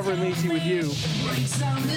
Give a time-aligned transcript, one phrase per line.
[0.00, 0.84] Carver and Lisi with you.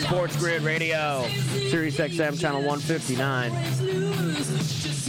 [0.01, 1.25] Sports Grid Radio,
[1.69, 3.49] Sirius XM, channel 159.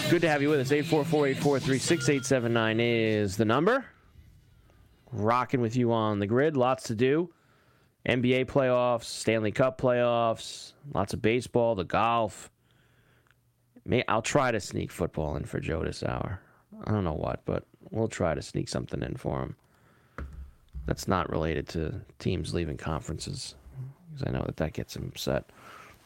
[0.08, 0.70] Good to have you with us.
[0.70, 3.84] 844-843-6879 is the number.
[5.10, 6.56] Rocking with you on the grid.
[6.56, 7.30] Lots to do.
[8.08, 12.48] NBA playoffs, Stanley Cup playoffs, lots of baseball, the golf.
[13.84, 16.40] May I'll try to sneak football in for Joe this hour.
[16.84, 19.56] I don't know what, but we'll try to sneak something in for him.
[20.86, 23.54] That's not related to teams leaving conferences,
[24.12, 25.50] because I know that that gets him upset.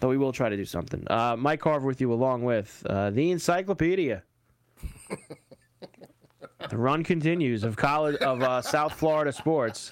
[0.00, 1.04] But we will try to do something.
[1.08, 4.22] Uh, Mike Carver with you, along with uh, the Encyclopedia.
[6.70, 9.90] the run continues of college of uh, South Florida sports,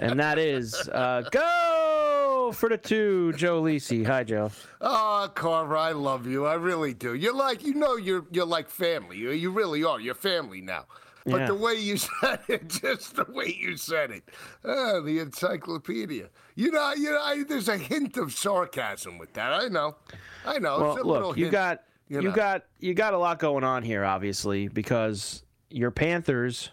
[0.00, 4.04] and that is uh, go for the two, Joe Lisi.
[4.04, 4.50] Hi, Joe.
[4.80, 6.46] Oh, Carver, I love you.
[6.46, 7.14] I really do.
[7.14, 9.16] You're like, you know, you're you're like family.
[9.18, 10.00] You, you really are.
[10.00, 10.86] You're family now.
[11.26, 11.46] But Yeah.
[11.46, 14.24] the way you said it, just the way you said it,
[14.64, 16.28] oh, the encyclopedia.
[16.54, 19.52] You know, you know, I, there's a hint of sarcasm with that.
[19.52, 19.96] I know,
[20.44, 20.80] I know.
[20.80, 23.64] Well, It's a look, you hint, got you you got you got a lot going
[23.64, 26.70] on here, obviously, because your Panthers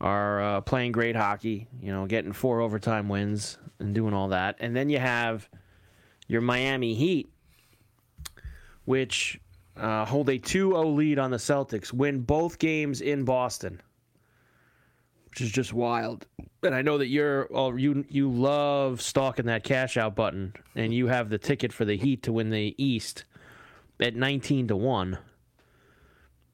[0.00, 1.68] are uh, playing great hockey.
[1.80, 5.48] You know, getting four overtime wins and doing all that, and then you have
[6.28, 7.30] your Miami Heat,
[8.84, 9.40] which
[9.76, 13.80] uh, hold a 2-0 lead on the Celtics, win both games in Boston,
[15.30, 16.26] which is just wild.
[16.62, 20.94] And I know that you're oh, you you love stalking that cash out button, and
[20.94, 23.24] you have the ticket for the Heat to win the East
[24.00, 25.18] at 19 to one.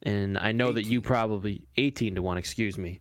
[0.03, 3.01] And I know that you probably 18 to one, excuse me,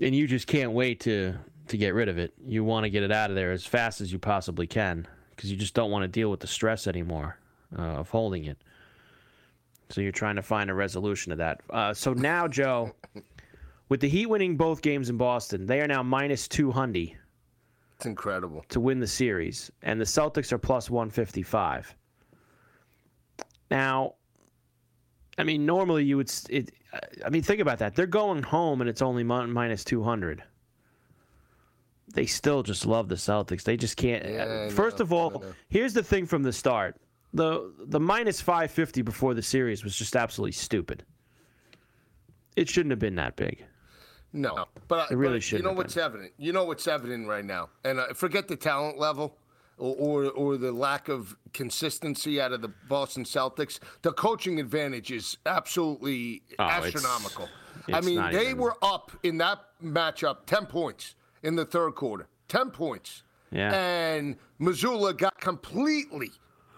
[0.00, 1.34] and you just can't wait to
[1.68, 2.32] to get rid of it.
[2.46, 5.50] You want to get it out of there as fast as you possibly can because
[5.50, 7.38] you just don't want to deal with the stress anymore
[7.76, 8.58] uh, of holding it.
[9.90, 11.60] So you're trying to find a resolution to that.
[11.68, 12.94] Uh, so now, Joe,
[13.88, 17.16] with the Heat winning both games in Boston, they are now minus 200
[17.96, 18.64] It's incredible.
[18.68, 21.94] to win the series, and the Celtics are plus 155.
[23.70, 24.14] Now,
[25.38, 26.30] I mean, normally you would.
[26.48, 26.72] It,
[27.24, 27.94] I mean, think about that.
[27.94, 30.42] They're going home, and it's only minus 200.
[32.12, 33.62] They still just love the Celtics.
[33.62, 34.24] They just can't.
[34.24, 36.96] Yeah, First know, of all, here's the thing from the start:
[37.32, 41.04] the the minus 550 before the series was just absolutely stupid.
[42.56, 43.64] It shouldn't have been that big.
[44.32, 46.32] No, but It really but You know what's evident.
[46.38, 49.36] You know what's evident right now, and uh, forget the talent level.
[49.78, 53.78] Or, or, or the lack of consistency out of the Boston Celtics.
[54.02, 57.48] The coaching advantage is absolutely Oh, it's- astronomical.
[57.90, 62.26] I mean, they even- were up in that matchup 10 points in the third quarter.
[62.48, 63.22] 10 points.
[63.50, 63.72] Yeah.
[63.72, 66.30] And Mazzulla got completely,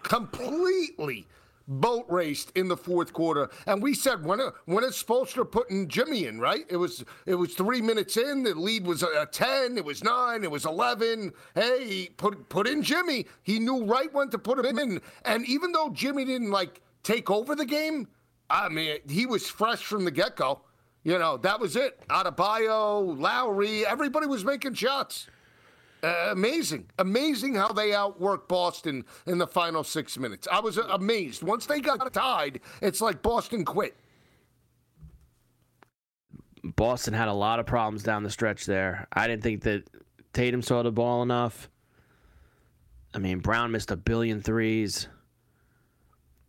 [0.02, 1.26] completely
[1.68, 3.48] boat raced in the fourth quarter.
[3.66, 6.64] And we said when uh, when is Spoelstra putting Jimmy in, right?
[6.68, 8.42] It was it was three minutes in.
[8.42, 9.76] The lead was a, a ten.
[9.76, 10.44] It was nine.
[10.44, 11.32] It was eleven.
[11.54, 13.26] Hey, he put put in Jimmy.
[13.42, 15.00] He knew right when to put him in.
[15.24, 18.08] And even though Jimmy didn't like take over the game,
[18.50, 20.62] I mean he was fresh from the get go.
[21.04, 21.98] You know, that was it.
[22.08, 25.26] Adebayo, Lowry, everybody was making shots.
[26.02, 30.48] Uh, amazing, amazing how they outworked Boston in the final six minutes.
[30.50, 31.44] I was amazed.
[31.44, 33.94] Once they got tied, it's like Boston quit.
[36.64, 39.06] Boston had a lot of problems down the stretch there.
[39.12, 39.84] I didn't think that
[40.32, 41.68] Tatum saw the ball enough.
[43.14, 45.06] I mean, Brown missed a billion threes.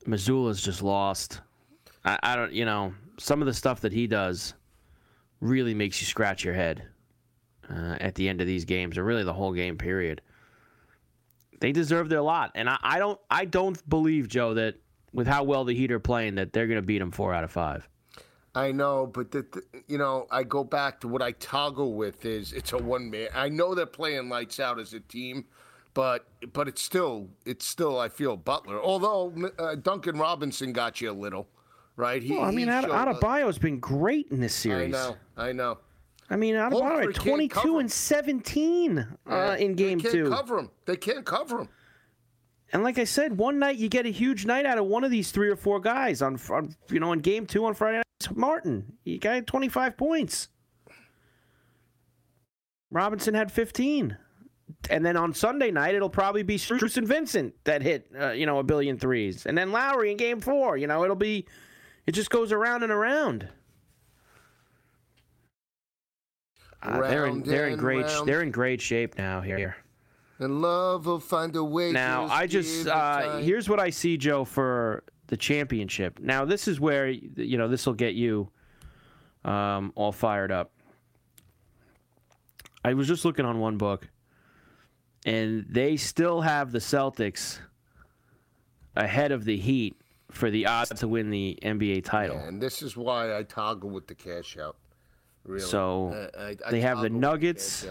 [0.08, 1.42] Mazzulla's just lost.
[2.06, 4.56] I, I don't, you know, some of the stuff that he does
[5.42, 6.88] really makes you scratch your head
[7.70, 10.22] uh, at the end of these games, or really the whole game period.
[11.60, 14.76] They deserve their lot, and I, I don't, I don't believe Joe that
[15.14, 17.44] with how well the Heat are playing, that they're going to beat them four out
[17.44, 17.88] of five.
[18.56, 22.26] I know, but the, the, you know, I go back to what I toggle with
[22.26, 23.30] is it's a one man.
[23.34, 25.46] I know they're playing lights out as a team,
[25.94, 28.80] but but it's still it's still I feel Butler.
[28.80, 31.48] Although uh, Duncan Robinson got you a little,
[31.96, 32.22] right?
[32.22, 34.94] He, well, I mean, Ad- Adebayo's been great in this series.
[34.94, 35.78] I know, I know.
[36.30, 40.30] I mean, Adebayo had 22 and 17 uh, in game they can't two.
[40.30, 40.70] Cover him.
[40.86, 41.70] They can't cover him.
[42.72, 45.12] And like I said, one night you get a huge night out of one of
[45.12, 48.04] these three or four guys on, on you know, in game two on Friday night.
[48.36, 50.48] Martin, he got 25 points.
[52.90, 54.18] Robinson had 15.
[54.90, 58.46] And then on Sunday night, it'll probably be Strus and Vincent that hit, uh, you
[58.46, 59.46] know, a billion threes.
[59.46, 60.78] And then Lowry in game four.
[60.78, 61.46] You know, it'll be,
[62.08, 63.48] it just goes around and around.
[66.84, 68.28] Uh, they're in they're in great round.
[68.28, 69.76] they're in great shape now here.
[70.40, 71.92] And love will find a way.
[71.92, 76.20] Now I just uh, here's what I see, Joe, for the championship.
[76.20, 78.50] Now this is where you know this will get you
[79.46, 80.72] um, all fired up.
[82.84, 84.10] I was just looking on one book,
[85.26, 87.60] and they still have the Celtics
[88.96, 89.96] ahead of the Heat
[90.32, 92.36] for the odds to win the NBA title.
[92.36, 94.76] Yeah, and this is why I toggle with the cash out.
[95.46, 95.62] Really.
[95.62, 97.86] So I, I, they have the Nuggets.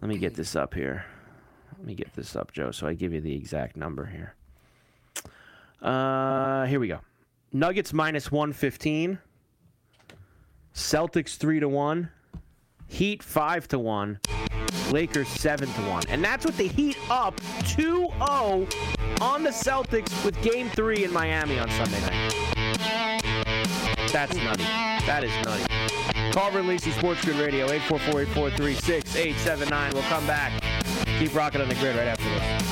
[0.00, 1.04] Let me get this up here.
[1.76, 4.34] Let me get this up, Joe, so I give you the exact number here.
[5.80, 7.00] Uh, here we go.
[7.52, 9.18] Nuggets minus 115.
[10.74, 12.10] Celtics 3 to 1.
[12.86, 14.20] Heat 5 to 1.
[14.90, 16.04] Lakers 7 to 1.
[16.08, 18.66] And that's with the Heat up 2 0
[19.20, 22.34] on the Celtics with game 3 in Miami on Sunday night.
[24.12, 24.64] That's nutty.
[25.06, 25.69] That is nutty.
[26.32, 29.94] Carver and Sports Grid Radio, 844-843-6879.
[29.94, 30.62] We'll come back.
[31.18, 32.62] Keep rocking on the grid right after this.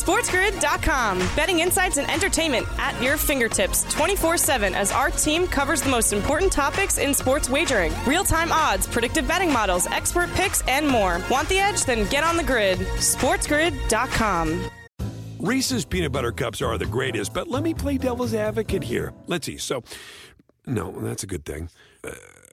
[0.00, 1.18] SportsGrid.com.
[1.36, 6.14] Betting insights and entertainment at your fingertips 24 7 as our team covers the most
[6.14, 11.20] important topics in sports wagering real time odds, predictive betting models, expert picks, and more.
[11.30, 11.84] Want the edge?
[11.84, 12.78] Then get on the grid.
[12.78, 14.70] SportsGrid.com.
[15.40, 19.12] Reese's peanut butter cups are the greatest, but let me play devil's advocate here.
[19.26, 19.56] Let's see.
[19.56, 19.84] So,
[20.66, 21.70] no, that's a good thing.
[22.02, 22.10] Uh,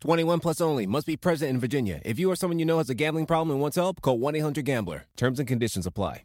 [0.00, 0.86] 21 plus only.
[0.86, 2.00] Must be present in Virginia.
[2.04, 4.36] If you or someone you know has a gambling problem and wants help, call 1
[4.36, 5.06] 800 Gambler.
[5.16, 6.22] Terms and conditions apply.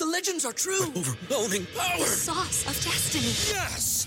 [0.00, 0.86] The legends are true.
[0.96, 1.98] overwhelming power!
[1.98, 3.26] The sauce of destiny.
[3.54, 4.06] Yes!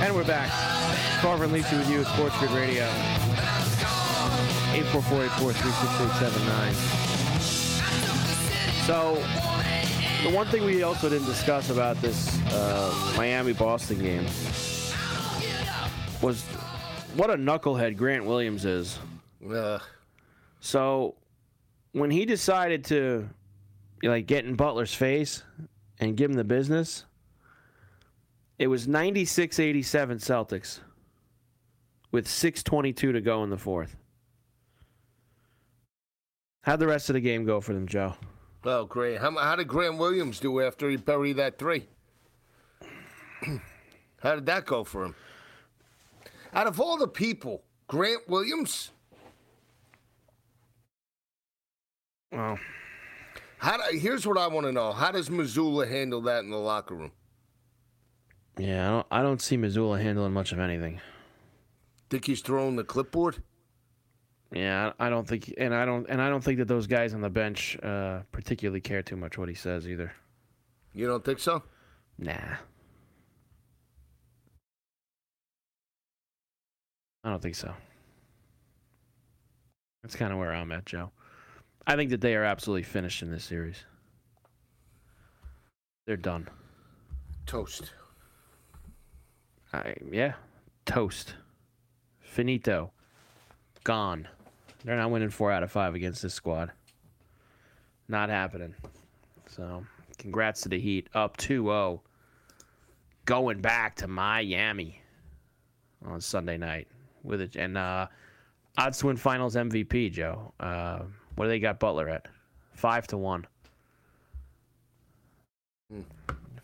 [0.00, 0.50] And we're back.
[1.20, 2.86] Carver and Lisi with you at Sports Grid Radio.
[4.72, 6.72] 844-843-6879.
[8.86, 9.16] So,
[10.26, 14.24] the one thing we also didn't discuss about this uh, Miami-Boston game
[16.22, 16.44] was
[17.14, 18.98] what a knucklehead Grant Williams is.
[19.46, 19.80] Uh.
[20.60, 21.16] So,
[21.92, 23.28] when he decided to
[24.02, 25.42] like get in Butler's face
[25.98, 27.04] and give him the business,
[28.60, 30.80] it was 96 87 Celtics
[32.12, 33.96] with 6.22 to go in the fourth.
[36.60, 38.14] How'd the rest of the game go for them, Joe?
[38.62, 39.18] Well, great.
[39.18, 41.88] How, how did Grant Williams do after he buried that three?
[44.22, 45.14] how did that go for him?
[46.52, 48.90] Out of all the people, Grant Williams,
[52.30, 52.58] Well,
[53.56, 56.58] How do, here's what I want to know: How does Mazzulla handle that in the
[56.58, 57.12] locker room?
[58.58, 61.00] Yeah, I don't, I don't see Mazzulla handling much of anything.
[62.10, 63.42] Think he's throwing the clipboard?
[64.52, 67.14] Yeah, I I don't think, and I don't, and I don't think that those guys
[67.14, 70.12] on the bench uh, particularly care too much what he says either.
[70.92, 71.62] You don't think so?
[72.18, 72.56] Nah,
[77.22, 77.72] I don't think so.
[80.02, 81.12] That's kind of where I'm at, Joe.
[81.86, 83.84] I think that they are absolutely finished in this series.
[86.06, 86.48] They're done.
[87.46, 87.92] Toast.
[89.72, 90.34] I, yeah,
[90.84, 91.34] toast.
[92.20, 92.92] Finito.
[93.84, 94.28] Gone.
[94.84, 96.70] They're not winning four out of five against this squad.
[98.08, 98.74] Not happening.
[99.48, 99.84] So,
[100.18, 101.08] congrats to the Heat.
[101.14, 102.02] Up 2 0.
[103.24, 105.00] Going back to Miami
[106.04, 106.88] on Sunday night.
[107.22, 107.56] with it.
[107.56, 108.06] And uh,
[108.78, 110.52] odds to win finals MVP, Joe.
[110.58, 111.00] Uh,
[111.36, 112.26] what do they got Butler at?
[112.72, 113.46] Five to one.
[115.90, 116.02] Hmm.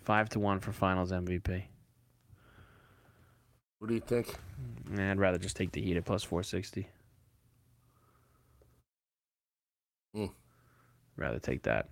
[0.03, 1.65] Five to one for finals MVP.
[3.87, 4.35] What do you think?
[4.99, 6.89] I'd rather just take the Heat at plus 460.
[10.13, 10.27] Hmm.
[11.17, 11.89] Rather take that.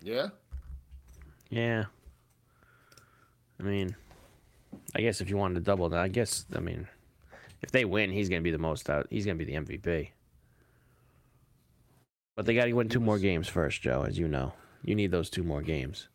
[0.00, 0.28] Yeah.
[1.50, 1.86] Yeah.
[3.58, 3.96] I mean,
[4.94, 6.86] I guess if you wanted to double that, I guess, I mean,
[7.62, 9.08] if they win, he's going to be the most out.
[9.10, 10.10] He's going to be the MVP.
[12.36, 14.52] But they got to win two more games first, Joe, as you know.
[14.84, 16.06] You need those two more games.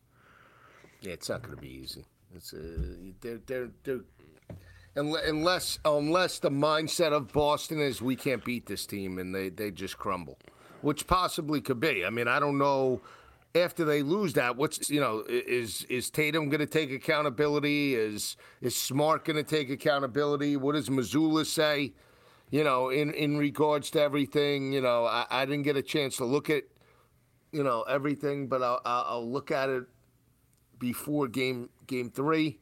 [1.02, 2.06] Yeah, it's not going to be easy.
[2.34, 2.60] It's uh,
[3.20, 4.02] they're they're they're
[4.96, 9.72] unless unless the mindset of Boston is we can't beat this team and they they
[9.72, 10.38] just crumble,
[10.82, 12.06] which possibly could be.
[12.06, 13.02] I mean, I don't know.
[13.56, 17.96] After they lose that, what's you know is is Tatum going to take accountability?
[17.96, 20.56] Is is Smart going to take accountability?
[20.56, 21.94] What does Mazzulla say?
[22.52, 24.72] You know, in in regards to everything.
[24.72, 26.64] You know, I, I didn't get a chance to look at
[27.52, 29.86] you know everything, but I'll I'll look at it
[30.78, 32.60] before game game three.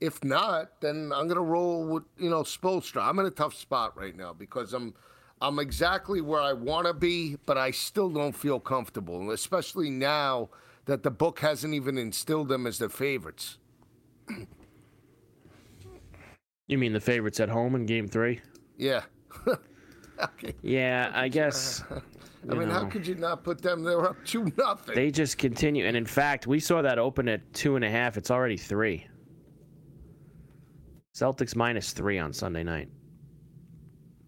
[0.00, 3.02] If not, then I'm gonna roll with you know Spoelstra.
[3.02, 4.94] I'm in a tough spot right now because I'm
[5.42, 10.50] I'm exactly where I want to be, but I still don't feel comfortable, especially now
[10.84, 13.58] that the book hasn't even instilled them as the favorites.
[16.66, 18.40] You mean the favorites at home in game three?
[18.76, 19.02] Yeah.
[20.22, 20.54] okay.
[20.62, 21.82] Yeah, I guess.
[22.50, 23.82] I mean, how could you not put them?
[23.82, 24.94] They were up two nothing.
[24.94, 25.84] They just continue.
[25.84, 28.16] And in fact, we saw that open at two and a half.
[28.16, 29.06] It's already three.
[31.14, 32.88] Celtics minus three on Sunday night.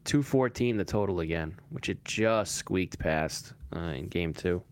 [0.04, 4.62] 214 the total again, which it just squeaked past uh, in game two.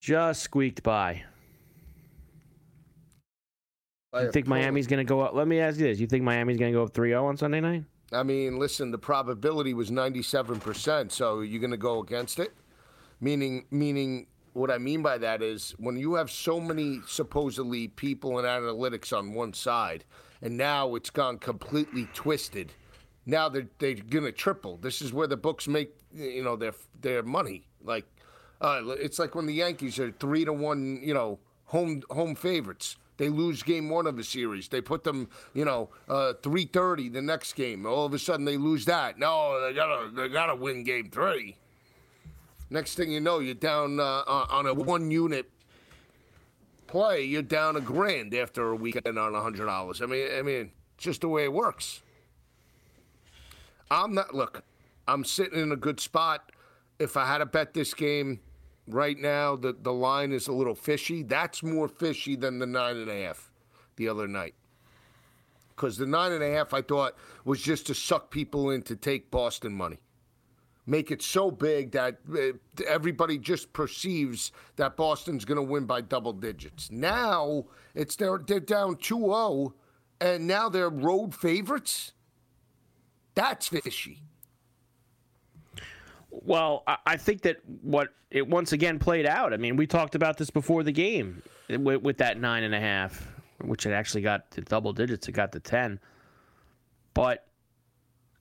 [0.00, 1.24] Just squeaked by.
[4.14, 5.34] You think Miami's going to go up?
[5.34, 5.98] Let me ask you this.
[5.98, 7.84] You think Miami's going to go up 3 0 on Sunday night?
[8.12, 12.52] I mean, listen, the probability was 97%, so you're going to go against it?
[13.20, 18.38] Meaning meaning what I mean by that is when you have so many supposedly people
[18.38, 20.04] and analytics on one side
[20.42, 22.72] and now it's gone completely twisted.
[23.26, 24.76] Now they're they're to triple.
[24.78, 27.66] This is where the books make you know their their money.
[27.82, 28.06] Like
[28.60, 32.96] uh, it's like when the Yankees are 3 to 1, you know, home home favorites.
[33.18, 34.68] They lose game one of a series.
[34.68, 37.86] They put them, you know, uh, three thirty the next game.
[37.86, 39.18] All of a sudden they lose that.
[39.18, 41.56] No, they gotta they gotta win game three.
[42.70, 45.50] Next thing you know, you're down uh, on on a one unit
[46.86, 47.22] play.
[47.22, 50.02] You're down a grand after a weekend on a hundred dollars.
[50.02, 52.02] I mean, I mean, just the way it works.
[53.90, 54.34] I'm not.
[54.34, 54.64] Look,
[55.06, 56.50] I'm sitting in a good spot.
[56.98, 58.40] If I had to bet this game
[58.88, 61.22] right now, the the line is a little fishy.
[61.22, 63.50] That's more fishy than the nine and a half
[63.96, 64.54] the other night.
[65.68, 68.96] Because the nine and a half, I thought, was just to suck people in to
[68.96, 69.98] take Boston money.
[70.88, 72.52] Make it so big that uh,
[72.86, 76.92] everybody just perceives that Boston's going to win by double digits.
[76.92, 77.64] Now
[77.94, 79.74] it's they're, they're down 2 0,
[80.20, 82.12] and now they're road favorites.
[83.34, 84.22] That's fishy.
[86.30, 89.52] Well, I- I think that what it once again played out.
[89.52, 92.80] I mean, we talked about this before the game with, with that nine and a
[92.80, 93.26] half,
[93.60, 95.28] which it actually got to double digits.
[95.28, 95.98] It got to ten,
[97.14, 97.46] but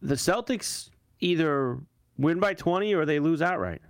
[0.01, 1.79] the Celtics either
[2.17, 3.81] win by twenty or they lose outright,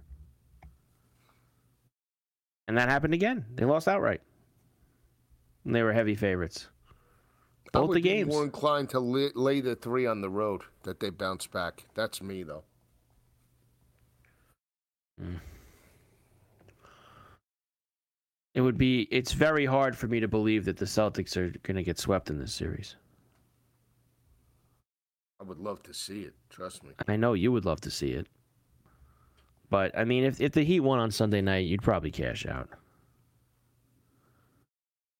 [2.67, 3.45] and that happened again.
[3.55, 4.21] They lost outright.
[5.65, 6.67] And they were heavy favorites.
[7.73, 8.27] I Both would the be games.
[8.31, 11.83] more inclined to lay, lay the three on the road that they bounce back.
[11.95, 12.63] That's me, though.
[15.21, 15.39] Mm.
[18.53, 19.07] It would be.
[19.11, 22.29] It's very hard for me to believe that the Celtics are going to get swept
[22.29, 22.95] in this series.
[25.39, 26.33] I would love to see it.
[26.49, 26.91] Trust me.
[27.07, 28.27] I know you would love to see it.
[29.69, 32.69] But I mean, if if the Heat won on Sunday night, you'd probably cash out.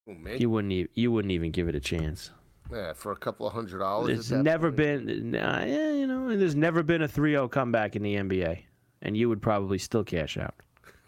[0.08, 0.40] Man.
[0.40, 0.72] You wouldn't.
[0.72, 2.30] E- you wouldn't even give it a chance.
[2.72, 4.18] Yeah, for a couple of hundred dollars.
[4.18, 5.06] It's never point.
[5.08, 8.60] been, yeah, you know, there's never been a 3-0 comeback in the NBA,
[9.04, 10.56] and you would probably still cash out.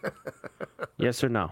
[0.98, 1.52] yes or no?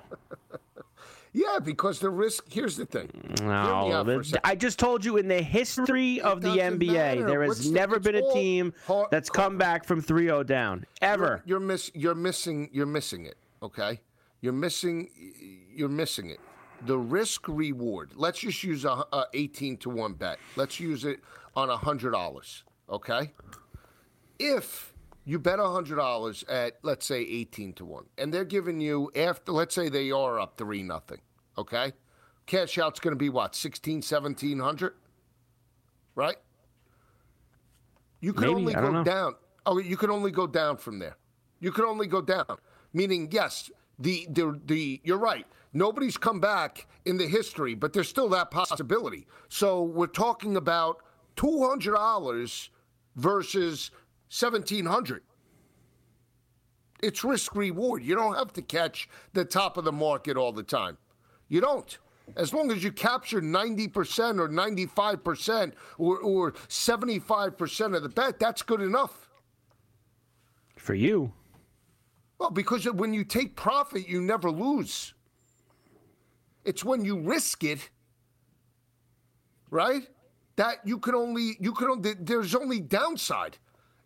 [1.35, 2.45] Yeah, because the risk.
[2.49, 3.09] Here's the thing.
[3.41, 6.93] No, out for a the- I just told you in the history of the NBA,
[6.93, 7.25] matter.
[7.25, 10.85] there has the- never it's been a team hard- that's come back from 3-0 down
[11.01, 11.43] ever.
[11.45, 11.91] You're, you're miss.
[11.93, 12.69] You're missing.
[12.71, 13.35] You're missing it.
[13.61, 13.99] Okay.
[14.39, 15.09] You're missing.
[15.73, 16.39] You're missing it.
[16.85, 18.11] The risk reward.
[18.15, 20.39] Let's just use a, a 18 to one bet.
[20.55, 21.19] Let's use it
[21.53, 22.63] on a hundred dollars.
[22.89, 23.33] Okay.
[24.39, 24.93] If
[25.25, 29.11] you bet a hundred dollars at let's say 18 to one, and they're giving you
[29.15, 31.19] after let's say they are up three nothing.
[31.57, 31.93] Okay.
[32.45, 34.93] Cash out's going to be what 16, 1700,
[36.15, 36.35] right?
[38.21, 39.03] You can Maybe, only go know.
[39.03, 39.35] down.
[39.65, 41.17] Oh, you can only go down from there.
[41.59, 42.57] You can only go down.
[42.93, 45.45] Meaning, yes, the the the you're right.
[45.73, 49.27] Nobody's come back in the history, but there's still that possibility.
[49.49, 51.01] So we're talking about
[51.35, 52.69] two hundred dollars
[53.15, 53.91] versus
[54.29, 55.23] seventeen hundred.
[57.03, 58.03] It's risk reward.
[58.03, 60.97] You don't have to catch the top of the market all the time.
[61.47, 61.97] You don't.
[62.35, 68.61] As long as you capture 90% or 95% or, or 75% of the bet, that's
[68.61, 69.29] good enough.
[70.75, 71.33] For you,
[72.37, 75.13] Well, because when you take profit, you never lose.
[76.63, 77.89] It's when you risk it,
[79.69, 80.07] right?
[80.55, 83.57] That you can only you can only there's only downside.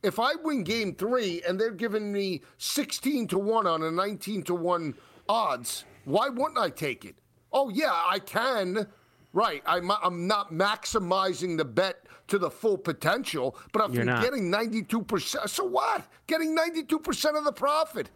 [0.03, 4.43] If I win game three and they're giving me 16 to 1 on a 19
[4.43, 4.93] to 1
[5.27, 7.18] odds, why wouldn't I take it?
[7.51, 8.87] Oh, yeah, I can.
[9.33, 9.61] Right.
[9.65, 14.51] I'm, I'm not maximizing the bet to the full potential, but if You're you're getting
[14.51, 16.07] 92%, so what?
[16.27, 18.09] Getting 92% of the profit.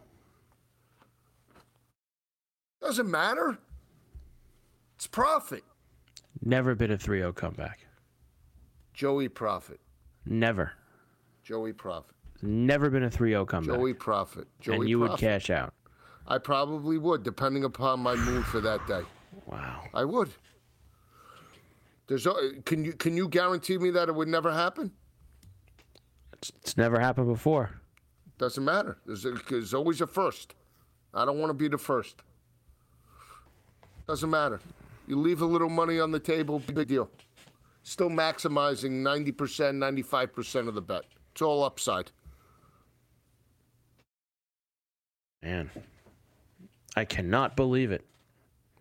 [2.80, 3.58] Doesn't matter.
[4.96, 5.64] It's profit.
[6.42, 7.80] never been a 3-0 comeback.
[8.92, 9.80] Joey Profit.
[10.26, 10.72] Never.
[11.42, 12.14] Joey Profit.
[12.42, 13.76] Never been a 3-0 comeback.
[13.76, 14.46] Joey Profit.
[14.60, 15.74] Joey and you would cash out.
[16.26, 19.02] I probably would, depending upon my mood for that day.
[19.46, 19.84] Wow.
[19.92, 20.30] I would.
[22.06, 24.92] There's a, can you can you guarantee me that it would never happen?
[26.34, 27.70] It's, it's never happened before.
[28.36, 28.98] Doesn't matter.
[29.06, 30.54] There's, a, there's always a first.
[31.14, 32.16] I don't want to be the first.
[34.06, 34.60] Doesn't matter.
[35.06, 37.08] You leave a little money on the table, big deal.
[37.84, 41.04] Still maximizing 90%, 95% of the bet.
[41.32, 42.10] It's all upside.
[45.42, 45.70] Man.
[46.96, 48.04] I cannot believe it.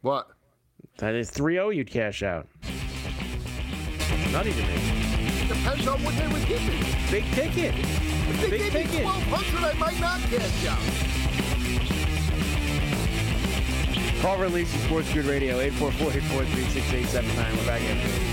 [0.02, 0.30] What?
[0.98, 2.48] That is 3-0 you'd cash out.
[4.32, 4.74] Not even me.
[5.48, 6.80] Depends on what they would give me.
[7.12, 7.74] Big ticket.
[7.76, 9.06] If they Big gave me ticket.
[9.06, 10.80] 1200 I might not cash out.
[14.22, 17.58] Carver Lisi Sports Grid Radio 844-843-6879.
[17.58, 18.33] We're back this.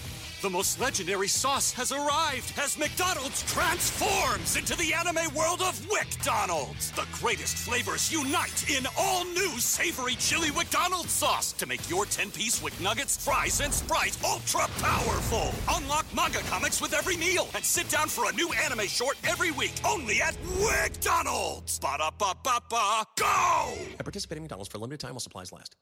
[0.41, 6.89] The most legendary sauce has arrived as McDonald's transforms into the anime world of WcDonald's.
[6.93, 12.59] The greatest flavors unite in all new savory chili McDonald's sauce to make your 10-piece
[12.63, 15.51] Wick Nuggets, fries, and Sprite ultra powerful.
[15.75, 19.51] Unlock manga comics with every meal and sit down for a new anime short every
[19.51, 21.77] week only at WcDonald's.
[21.77, 23.73] Ba-da-ba-ba-ba, go!
[23.99, 25.75] At participating in McDonald's for a limited time while supplies last.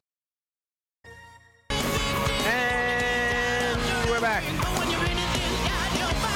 [4.20, 4.44] We're back.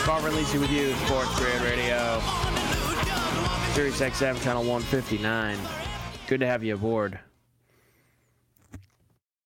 [0.06, 2.22] Carver Lisi with you, Sports Grid Radio.
[3.74, 5.58] Sirius XM, channel 159.
[6.28, 7.20] Good to have you aboard.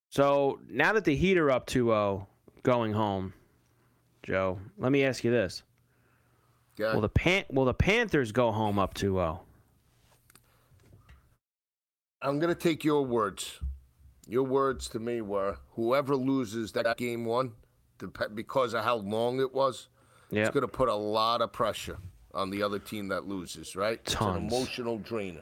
[0.10, 2.28] So now that the Heat are up 2 0
[2.62, 3.34] going home,
[4.22, 4.60] Joe.
[4.78, 5.64] Let me ask you this:
[6.78, 6.94] Yeah.
[6.94, 9.00] Will the Pan- Will the Panthers go home up oh?
[9.00, 9.40] 2-0?
[12.22, 13.60] I'm going to take your words.
[14.28, 17.67] Your words to me were whoever loses that game one, dep-
[18.36, 19.88] because of how long it was,
[20.32, 20.42] Yeah.
[20.44, 21.98] it's going to put a lot of pressure
[22.34, 24.00] on the other team that loses, right?
[24.04, 25.42] It's an emotional drainer.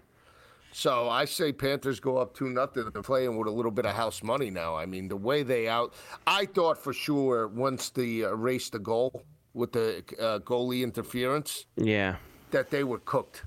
[0.71, 2.89] So I say Panthers go up two nothing.
[2.91, 4.75] They're playing with a little bit of house money now.
[4.75, 5.93] I mean, the way they out,
[6.27, 11.65] I thought for sure once the uh, race the goal with the uh, goalie interference
[11.77, 12.17] Yeah.
[12.51, 13.43] that they were cooked,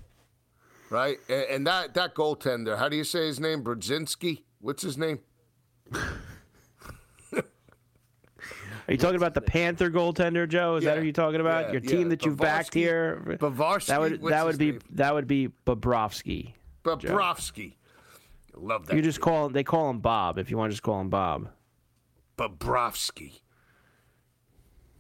[0.89, 1.19] right?
[1.29, 3.63] And, and that that goaltender, how do you say his name?
[3.63, 4.43] Brzezinski.
[4.61, 5.19] What's his name?
[8.89, 10.77] Are you talking about the Panther goaltender, Joe?
[10.77, 11.67] Is that Yeah, who you're talking about?
[11.67, 12.09] yeah, Your team yeah.
[12.09, 13.23] that you've backed here.
[13.39, 13.87] Bavarsky?
[13.87, 14.81] That would that would be name?
[14.93, 16.55] that would be Bobrovsky.
[16.85, 17.75] Bobrovsky.
[18.55, 18.97] Love that.
[18.97, 21.51] You just call they call him Bob if you want to just call him Bob.
[22.39, 23.41] Bobrovsky.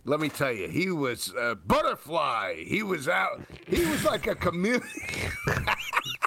[0.05, 2.63] Let me tell you, he was a butterfly.
[2.67, 3.41] He was out.
[3.67, 4.83] He was like a chameleon.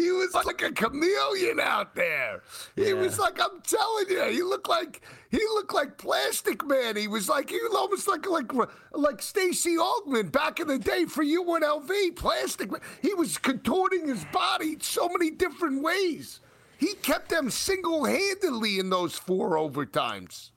[0.00, 2.42] he was like a chameleon out there.
[2.76, 6.96] He was like, I'm telling you, he looked like he looked like Plastic Man.
[6.96, 8.52] He was like he was almost like like
[8.92, 12.16] like Stacey Augmon back in the day for UNLV.
[12.16, 12.80] Plastic Man.
[13.02, 16.40] He was contorting his body so many different ways.
[16.78, 20.50] He kept them single-handedly in those four overtimes.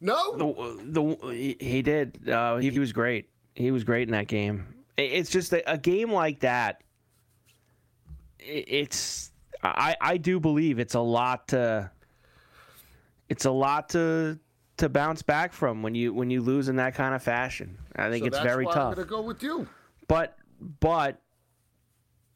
[0.00, 2.28] No, The, the he, he did.
[2.28, 3.30] Uh, he, he was great.
[3.54, 4.66] He was great in that game.
[4.98, 6.82] It's just a, a game like that.
[8.46, 9.32] I- It's
[9.62, 11.90] I I do believe it's a lot to.
[13.28, 14.38] It's a lot to
[14.76, 17.76] to bounce back from when you when you lose in that kind of fashion.
[17.96, 18.76] I think So it's that's very tough.
[18.76, 19.66] I'm gonna go with you.
[20.06, 20.36] but
[20.80, 21.20] but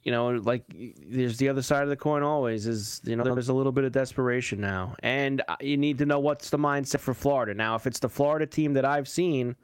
[0.02, 0.64] you know like
[1.06, 3.84] there's the other side of the coin always is you know there's a little bit
[3.84, 7.74] of desperation now and uh, you need to know what's the mindset for florida now
[7.74, 9.54] if it's the florida team that i've seen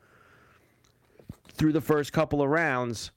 [1.55, 3.13] through the first couple of rounds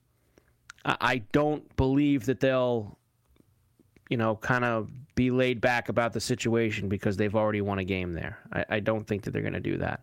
[0.85, 2.97] I don't believe that they'll
[4.09, 7.83] you know kind of be laid back about the situation because they've already won a
[7.83, 8.39] game there.
[8.51, 10.01] I, I don't think that they're going to do that.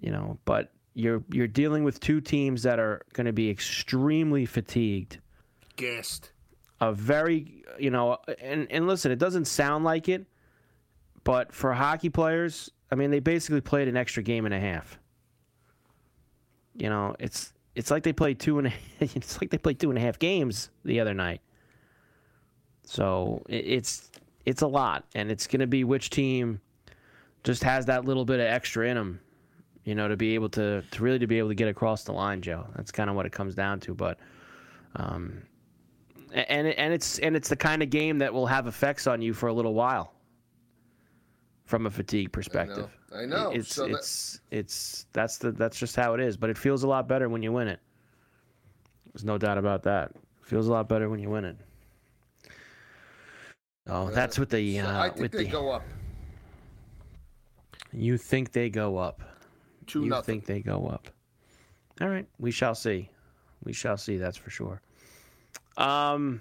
[0.00, 4.46] You know but you're you're dealing with two teams that are going to be extremely
[4.46, 5.18] fatigued.
[5.76, 6.32] Guessed.
[6.80, 10.26] a very you know and and listen it doesn't sound like it
[11.22, 14.98] but for hockey players i mean they basically played an extra game and a half.
[16.74, 19.90] You know it's it's like they played two and a, it's like they played two
[19.90, 21.40] and a half games the other night
[22.86, 24.10] so it's
[24.46, 26.60] it's a lot and it's going to be which team
[27.44, 29.20] just has that little bit of extra in them
[29.84, 32.12] you know to be able to to really to be able to get across the
[32.12, 34.18] line joe that's kind of what it comes down to but
[34.94, 35.42] um
[36.32, 39.34] and and it's and it's the kind of game that will have effects on you
[39.34, 40.12] for a little while
[41.64, 42.88] from a fatigue perspective.
[43.12, 43.50] I know.
[43.50, 46.36] It's So that- it's it's that's the that's just how it is.
[46.36, 47.80] But it feels a lot better when you win it.
[49.12, 50.12] There's no doubt about that.
[50.12, 51.56] It feels a lot better when you win it.
[53.88, 55.50] Oh, that's with the So uh, I think with they the.
[55.50, 55.84] go up
[57.92, 59.22] You think they go up?
[59.86, 60.40] two you nothing.
[60.40, 61.08] think they go up?
[62.00, 63.08] All right, we shall see.
[63.64, 64.16] We shall see.
[64.16, 64.80] That's for sure.
[65.76, 66.40] Um,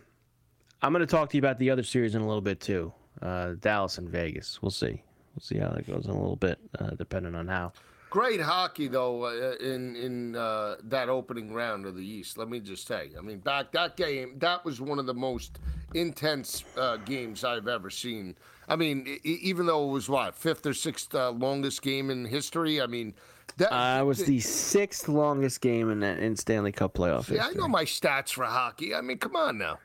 [0.81, 2.91] I'm going to talk to you about the other series in a little bit too.
[3.21, 4.61] Uh, Dallas and Vegas.
[4.61, 5.01] We'll see.
[5.33, 7.71] We'll see how that goes in a little bit, uh, depending on how.
[8.15, 12.37] Great hockey though uh, in in uh, that opening round of the East.
[12.37, 15.59] Let me just say, I mean, back that game, that was one of the most
[15.93, 18.37] intense uh, games I've ever seen.
[18.69, 22.23] I mean, e- even though it was what fifth or sixth uh, longest game in
[22.23, 22.79] history.
[22.81, 23.15] I mean,
[23.57, 27.67] that Uh, was the sixth longest game in in Stanley Cup playoff Yeah, I know
[27.67, 28.95] my stats for hockey.
[28.95, 29.77] I mean, come on now.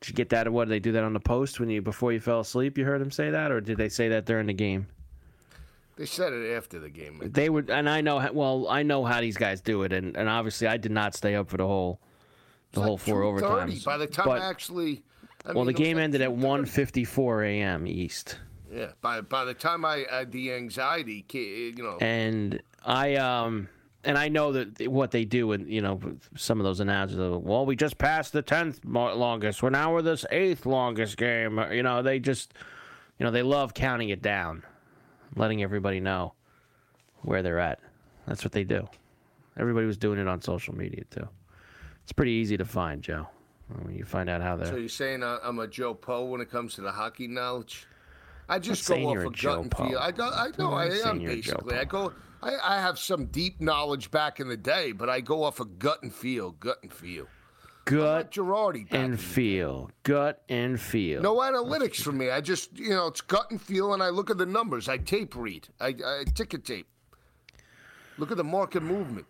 [0.00, 0.50] Did you get that?
[0.50, 2.76] What did they do that on the post when you before you fell asleep?
[2.76, 4.88] You heard them say that, or did they say that during the game?
[6.00, 7.20] They said it after the game.
[7.22, 8.18] They would, and I know.
[8.20, 11.14] how- Well, I know how these guys do it, and, and obviously I did not
[11.14, 12.00] stay up for the whole
[12.72, 13.84] the whole four 2:30 overtimes.
[13.84, 15.02] By the time But- I actually,
[15.44, 16.40] I well, mean, the game like ended at 2:30.
[16.40, 17.86] 1:54 a.m.
[17.86, 18.38] East,
[18.72, 23.68] Yeah, by by the time I had the anxiety, you know, and I um
[24.02, 26.00] and I know that what they do, and you know
[26.34, 27.18] some of those announcers.
[27.18, 29.62] Well, we just passed the tenth longest.
[29.62, 31.62] We're now we're this eighth longest game.
[31.70, 32.54] You know, they just
[33.18, 34.62] you know they love counting it down,
[35.36, 36.34] letting everybody know
[37.22, 37.80] where they're at.
[38.26, 38.88] That's what they do.
[39.58, 41.28] Everybody was doing it on social media too.
[42.02, 43.28] It's pretty easy to find, Joe.
[43.82, 44.66] When you find out how they're.
[44.66, 47.86] So you're saying I'm a Joe Poe when it comes to the hockey knowledge?
[48.48, 49.98] I just go off a of gut and feel.
[49.98, 51.78] I, go, I know I am saying you're a Joe basically.
[51.78, 52.12] I go.
[52.42, 55.78] I, I have some deep knowledge back in the day, but I go off of
[55.78, 56.52] gut and feel.
[56.52, 57.26] Gut and feel.
[57.90, 59.90] Gut Girardi and feel.
[60.02, 61.20] Gut and feel.
[61.22, 62.30] No analytics for me.
[62.30, 64.88] I just, you know, it's gut and feel, and I look at the numbers.
[64.88, 65.68] I tape read.
[65.80, 66.86] I, I ticket tape.
[68.18, 69.26] Look at the market movement,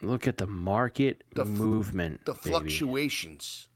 [0.00, 2.24] Look at the market The fl- movement.
[2.24, 2.50] the baby.
[2.50, 3.68] fluctuations.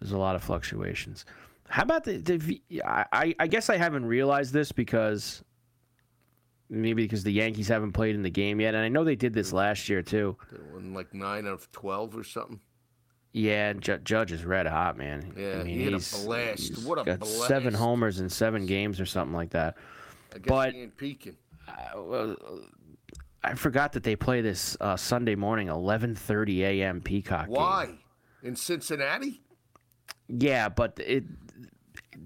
[0.00, 1.24] There's a lot of fluctuations.
[1.68, 2.16] How about the?
[2.18, 5.42] the V- I, I- I guess I haven't realized this because
[6.70, 9.34] maybe because the Yankees haven't played in the game yet, and I know they did
[9.34, 9.56] this hmm.
[9.56, 10.36] last year too.
[10.50, 12.60] They won like nine out of twelve or something.
[13.32, 15.32] Yeah, Ju- Judge is red hot, man.
[15.36, 16.68] Yeah, I mean, he hit a he's, blast.
[16.68, 19.76] he's What a got seven homers in seven games or something like that.
[20.34, 21.36] I guess But- he ain't peaking.
[21.94, 22.36] Well,
[23.44, 27.00] I forgot that they play this uh, Sunday morning, 11:30 a.m.
[27.00, 27.46] Peacock.
[27.46, 27.54] game.
[27.54, 27.94] Why?
[28.42, 29.42] In Cincinnati?
[30.28, 31.24] Yeah, but it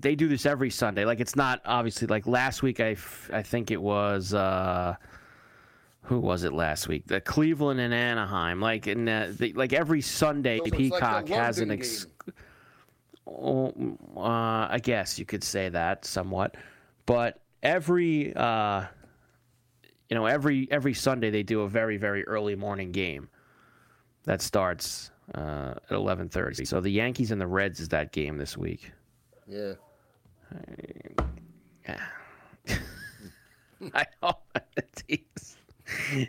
[0.01, 1.05] they do this every Sunday.
[1.05, 2.81] Like it's not obviously like last week.
[2.81, 4.95] I, f- I think it was uh,
[6.03, 7.07] who was it last week?
[7.07, 8.61] The Cleveland and Anaheim.
[8.61, 11.71] Like in uh, the, like every Sunday, So it's like the Peacock has an.
[11.71, 12.07] Ex-
[13.25, 13.73] Oh,
[14.17, 16.57] uh, I guess you could say that somewhat,
[17.07, 18.85] but every uh,
[20.11, 23.29] you know every every Sunday they do a very very early morning game
[24.25, 26.65] that starts uh, at eleven thirty.
[26.65, 28.91] So the Yankees and the Reds is that game this week.
[29.47, 29.75] Yeah.
[33.95, 34.43] I hope
[34.77, 35.52] Matisse.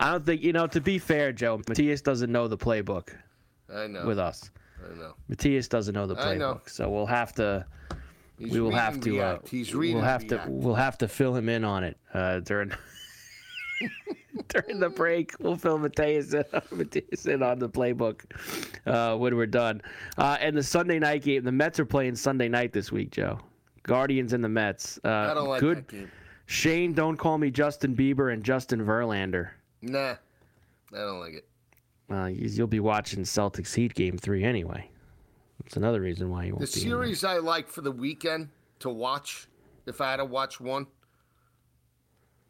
[0.00, 0.66] I don't think you know.
[0.66, 3.10] To be fair, Joe, Matthias doesn't know the playbook
[3.72, 4.06] I know.
[4.06, 4.50] with us.
[4.84, 5.14] I know.
[5.28, 6.54] Matthias doesn't know the I know.
[6.54, 7.64] playbook, so we'll have to.
[8.38, 9.20] He's we will have to.
[9.20, 10.44] Uh, He's reading we'll have to.
[10.48, 12.72] We'll have to fill him in on it uh, during.
[14.48, 18.22] during the break, we'll fill Mateus in, Mateus in on the playbook
[18.86, 19.82] uh, when we're done.
[20.18, 23.38] Uh, and the Sunday night game, the Mets are playing Sunday night this week, Joe.
[23.84, 24.98] Guardians and the Mets.
[25.04, 25.78] Uh, I don't like good.
[25.78, 26.10] that game.
[26.46, 29.50] Shane, don't call me Justin Bieber and Justin Verlander.
[29.80, 30.14] Nah.
[30.92, 31.48] I don't like it.
[32.08, 34.90] Well, you- you'll be watching Celtics Heat game three anyway.
[35.62, 36.84] That's another reason why you won't The be.
[36.84, 36.98] in there.
[37.04, 39.46] series I like for the weekend to watch,
[39.86, 40.86] if I had to watch one,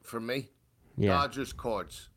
[0.03, 0.49] for me,
[0.97, 1.11] Yeah.
[1.11, 2.09] Dodgers Cards.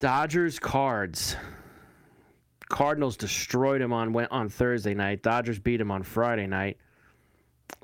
[0.00, 1.36] Dodgers Cards.
[2.72, 5.22] Cardinals destroyed him on on Thursday night.
[5.22, 6.78] Dodgers beat him on Friday night.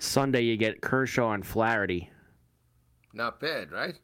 [0.00, 2.10] Sunday you get Kershaw and Flaherty.
[3.12, 3.96] Not bad, right?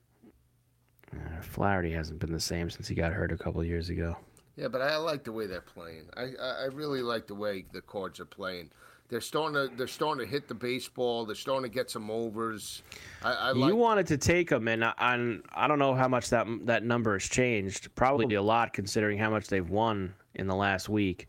[1.11, 4.15] Uh, Flaherty hasn't been the same since he got hurt a couple years ago.
[4.57, 6.11] Yeah, but I like the way they're playing.
[6.19, 8.71] I, I, I really like the way the Cards are playing.
[9.09, 11.25] They're starting to they're starting to hit the baseball.
[11.25, 12.83] They're starting to get some overs.
[13.23, 13.69] I, I like.
[13.71, 16.85] you wanted to take him, and I, I'm- I don't know how much that that
[16.85, 17.95] number has changed.
[17.95, 21.29] Probably a lot, considering how much they've won in the last week.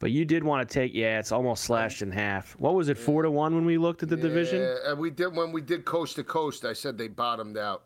[0.00, 2.52] But you did want to take, yeah, it's almost slashed in half.
[2.58, 4.60] What was it, four to one when we looked at the division?
[4.60, 6.64] Yeah, and we did when we did coast to coast.
[6.64, 7.82] I said they bottomed out.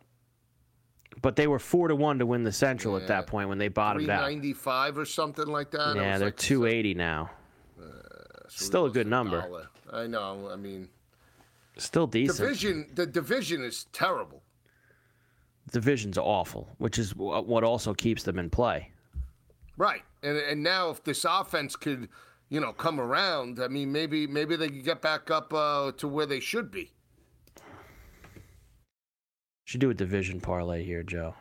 [1.22, 3.68] But they were four to one to win the Central at that point when they
[3.68, 4.22] bottomed out.
[4.22, 5.94] ninety five or something like that.
[5.96, 7.30] Yeah, they're like, two eighty now.
[7.78, 7.86] so
[8.48, 9.40] Still a good number.
[9.42, 9.68] dollar.
[9.92, 10.48] I know.
[10.52, 10.88] I mean,
[11.78, 12.38] Still decent.
[12.38, 12.86] division.
[12.94, 14.42] The division is terrible.
[15.70, 18.90] Division's awful, which is what also keeps them in play.
[19.76, 20.02] Right.
[20.22, 22.08] And and now if this offense could,
[22.48, 26.08] you know, come around, I mean, maybe maybe they could get back up uh, to
[26.08, 26.92] where they should be.
[29.64, 31.34] Should do a division parlay here, Joe.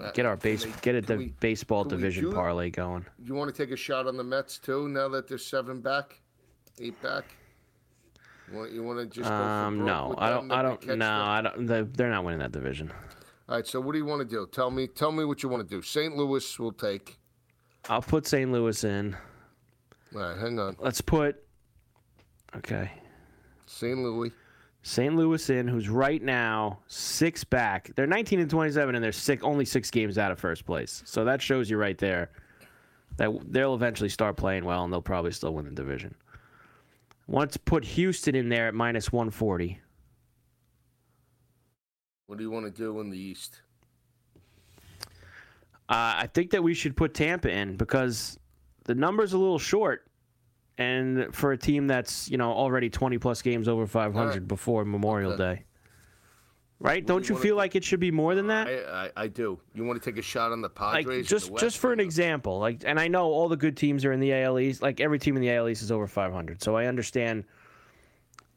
[0.00, 3.06] Uh, Get our base, get a di- we- baseball division parlay going.
[3.22, 4.88] You want to take a shot on the Mets too?
[4.88, 6.20] Now that they're seven back,
[6.80, 7.24] eight back.
[8.50, 10.50] You want, you want to just go Um, no, I don't.
[10.50, 10.84] I don't.
[10.86, 11.00] No, them?
[11.10, 11.94] I don't.
[11.96, 12.92] They're not winning that division.
[13.48, 13.66] All right.
[13.66, 14.48] So what do you want to do?
[14.50, 14.88] Tell me.
[14.88, 15.82] Tell me what you want to do.
[15.82, 16.16] St.
[16.16, 17.18] Louis will take.
[17.88, 18.50] I'll put St.
[18.50, 19.16] Louis in.
[20.14, 20.38] All right.
[20.38, 20.76] Hang on.
[20.78, 21.42] Let's put.
[22.56, 22.90] Okay,
[23.66, 23.98] St.
[23.98, 24.30] Louis.
[24.82, 25.16] St.
[25.16, 27.90] Louis in, who's right now six back.
[27.96, 31.02] They're 19 and 27, and they're six, only six games out of first place.
[31.04, 32.30] So that shows you right there
[33.16, 36.14] that they'll eventually start playing well, and they'll probably still win the division.
[37.26, 39.80] Want to put Houston in there at minus 140.
[42.26, 43.62] What do you want to do in the East?
[45.88, 48.38] Uh, I think that we should put Tampa in because
[48.84, 50.06] the number's a little short,
[50.78, 54.48] and for a team that's you know already 20 plus games over 500 All right.
[54.48, 55.54] before Memorial Okay.
[55.56, 55.64] Day.
[56.78, 57.06] Right?
[57.06, 58.66] do Don't you you feel like it should be more than that?
[58.68, 59.58] I, I I do.
[59.74, 61.06] You want to take a shot on the Padres?
[61.06, 64.04] in just the just for an example like and i know all the good teams
[64.04, 66.62] are in the al east like every team in the al east is over 500
[66.62, 67.44] so i understand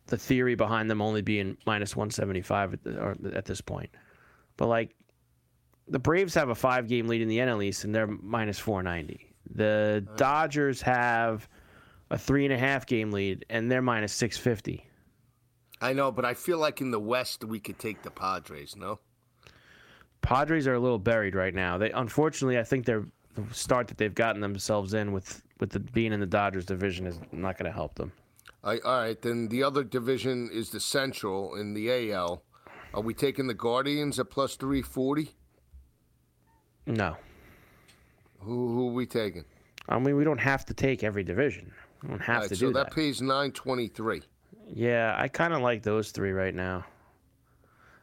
[0.08, 3.89] the theory behind them only being minus 175 at, the, or at this point
[4.58, 4.94] but like
[5.89, 9.34] the braves have a five game lead in the nl east and they're minus 490
[9.56, 10.15] the uh-huh.
[10.15, 11.47] dodgers have
[12.12, 14.89] a three and a half game lead and they're minus 650
[15.82, 18.75] I know, but I feel like in the West we could take the Padres.
[18.75, 18.99] No.
[20.21, 21.78] Padres are a little buried right now.
[21.78, 25.80] They unfortunately, I think their the start that they've gotten themselves in with with the
[25.80, 28.12] being in the Dodgers division is not going to help them.
[28.63, 32.43] I, all right, then the other division is the Central in the AL.
[32.93, 35.32] Are we taking the Guardians at plus 340?
[36.89, 37.15] No.
[38.39, 39.45] Who, who are we taking?
[39.88, 41.71] I mean, we don't have to take every division.
[42.02, 42.93] We don't have right, to so do that So that.
[42.95, 44.21] pays 923.
[44.73, 46.86] Yeah, I kind of like those three right now.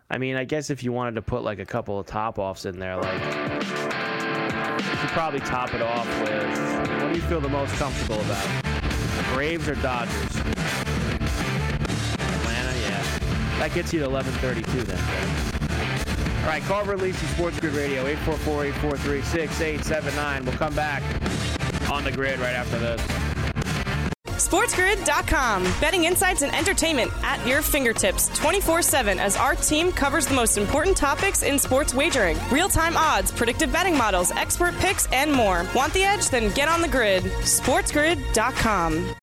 [0.08, 2.64] I mean, I guess if you wanted to put like a couple of top offs
[2.64, 7.48] in there, like you could probably top it off with what do you feel the
[7.48, 8.46] most comfortable about?
[9.34, 10.36] Braves or Dodgers?
[12.20, 13.02] Atlanta, yeah.
[13.58, 15.45] That gets you to 1132 then.
[16.46, 20.44] All right, Carver and Lisi Sports Grid Radio, 844-843-6879.
[20.44, 21.02] We'll come back
[21.90, 23.00] on the grid right after this.
[24.26, 25.64] SportsGrid.com.
[25.80, 30.56] Betting insights and entertainment at your fingertips 24 7 as our team covers the most
[30.56, 35.66] important topics in sports wagering real time odds, predictive betting models, expert picks, and more.
[35.74, 36.30] Want the edge?
[36.30, 37.24] Then get on the grid.
[37.24, 39.16] SportsGrid.com.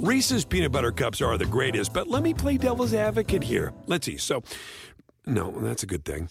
[0.00, 3.72] Reese's peanut butter cups are the greatest, but let me play devil's advocate here.
[3.86, 4.16] Let's see.
[4.16, 4.42] So,
[5.24, 6.30] no, that's a good thing.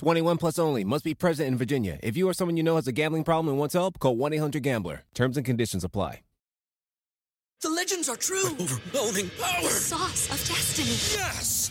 [0.00, 0.82] 21 plus only.
[0.82, 1.98] Must be present in Virginia.
[2.02, 5.02] If you or someone you know has a gambling problem and wants help, call 1-800-GAMBLER.
[5.12, 6.22] Terms and conditions apply.
[7.60, 8.46] The legends are true.
[8.58, 9.62] Overwhelming power!
[9.62, 10.88] The sauce of destiny.
[11.20, 11.70] Yes!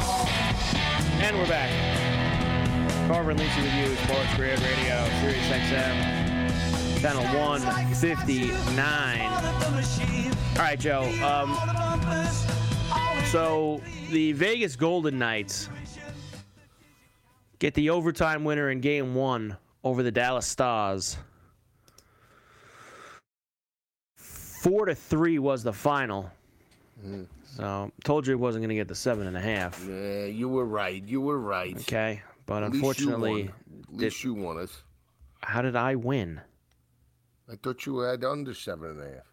[1.23, 1.69] And we're back.
[3.07, 9.21] Carver and Lisi with you, Sports Grid Radio, Sirius XM, channel 159.
[9.21, 11.03] All right, Joe.
[11.23, 11.55] Um,
[13.25, 15.69] so the Vegas Golden Knights
[17.59, 21.17] get the overtime winner in game one over the Dallas Stars.
[24.15, 26.31] Four to three was the final.
[27.55, 29.85] So told you it wasn't going to get the seven and a half.
[29.87, 31.03] Yeah, you were right.
[31.05, 31.75] You were right.
[31.81, 33.53] Okay, but At unfortunately, won.
[33.93, 34.83] At least you won us.
[35.41, 36.39] how did I win?
[37.51, 39.25] I thought you had under seven and a half.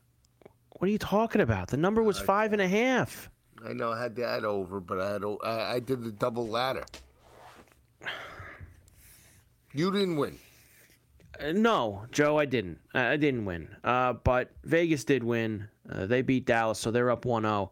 [0.78, 1.68] What are you talking about?
[1.68, 3.30] The number was five and a half.
[3.64, 6.84] I know I had that over, but I had I, I did the double ladder.
[9.74, 10.38] You didn't win.
[11.40, 12.78] Uh, no, Joe, I didn't.
[12.94, 13.68] I I didn't win.
[13.84, 15.68] Uh, but Vegas did win.
[15.90, 17.70] Uh, they beat Dallas, so they're up 1-0.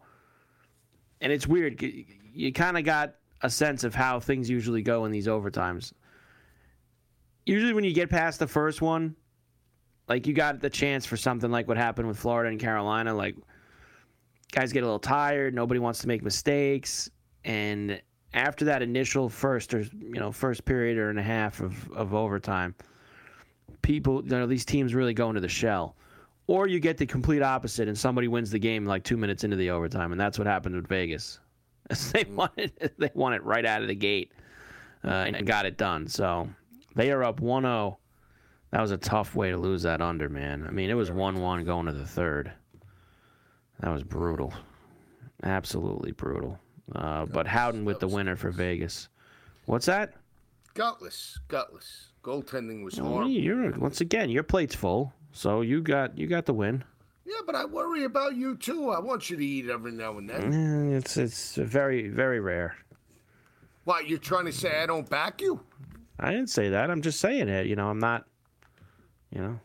[1.21, 1.81] And it's weird.
[1.81, 5.93] You kind of got a sense of how things usually go in these overtimes.
[7.45, 9.15] Usually, when you get past the first one,
[10.07, 13.13] like you got the chance for something like what happened with Florida and Carolina.
[13.13, 13.35] Like
[14.51, 15.53] guys get a little tired.
[15.53, 17.09] Nobody wants to make mistakes,
[17.43, 18.01] and
[18.33, 22.13] after that initial first or you know first period or and a half of, of
[22.13, 22.75] overtime,
[23.81, 25.95] people you know these teams really go into the shell.
[26.47, 29.57] Or you get the complete opposite, and somebody wins the game like two minutes into
[29.57, 31.39] the overtime, and that's what happened with Vegas.
[32.13, 32.93] they won it.
[32.97, 34.31] They won it right out of the gate,
[35.03, 36.07] uh, and got it done.
[36.07, 36.47] So
[36.95, 37.97] they are up 1-0.
[38.71, 40.65] That was a tough way to lose that under, man.
[40.67, 42.51] I mean, it was 1-1 going to the third.
[43.81, 44.53] That was brutal,
[45.43, 46.59] absolutely brutal.
[46.95, 49.09] Uh, but Howden with the winner for Vegas.
[49.65, 50.13] What's that?
[50.73, 52.07] Gutless, gutless.
[52.23, 53.31] Goaltending was Well, horrible.
[53.31, 56.83] you're, once again, your plate's full, so you got you got the win.
[57.25, 58.89] Yeah, but I worry about you too.
[58.89, 60.91] I want you to eat every now and then.
[60.93, 62.75] Eh, It's it's very very rare.
[63.83, 65.61] What, you're trying to say I don't back you?
[66.19, 66.91] I didn't say that.
[66.91, 67.67] I'm just saying it.
[67.67, 68.25] You know, I'm not.
[69.33, 69.59] You know,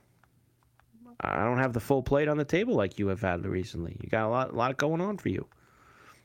[1.20, 3.96] I don't have the full plate on the table like you have had recently.
[4.00, 5.46] You got a lot, a lot going on for you.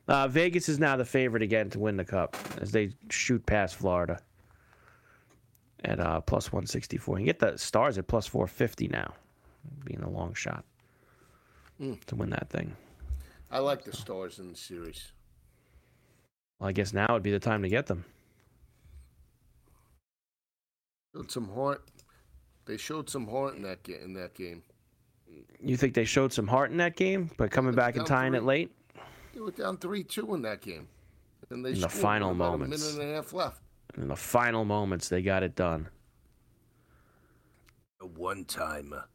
[0.08, 3.76] Uh, Vegas is now the favorite again to win the cup as they shoot past
[3.76, 4.20] Florida
[5.84, 7.20] at uh, plus 164.
[7.20, 9.14] You get the Stars at plus 450 now,
[9.86, 10.64] being a long shot
[11.78, 11.94] hmm.
[12.06, 12.76] to win that thing.
[13.50, 15.12] I like the stars in the series.
[16.60, 18.04] Well, I guess now would be the time to get them.
[21.16, 21.84] Showed some heart.
[22.66, 24.64] They showed some heart in that ga- in that game.
[25.62, 28.34] You think they showed some heart in that game, but coming back and down tying
[28.34, 28.72] it late?
[29.34, 30.88] They were down three two in that game,
[31.50, 32.84] and they In the final moments.
[32.84, 33.62] A minute and a half left.
[33.96, 35.88] In the final moments, they got it done.
[38.02, 39.06] A one timer.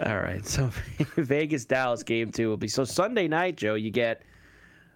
[0.04, 0.70] All right, so
[1.16, 3.74] Vegas Dallas game two will be so Sunday night, Joe.
[3.74, 4.22] You get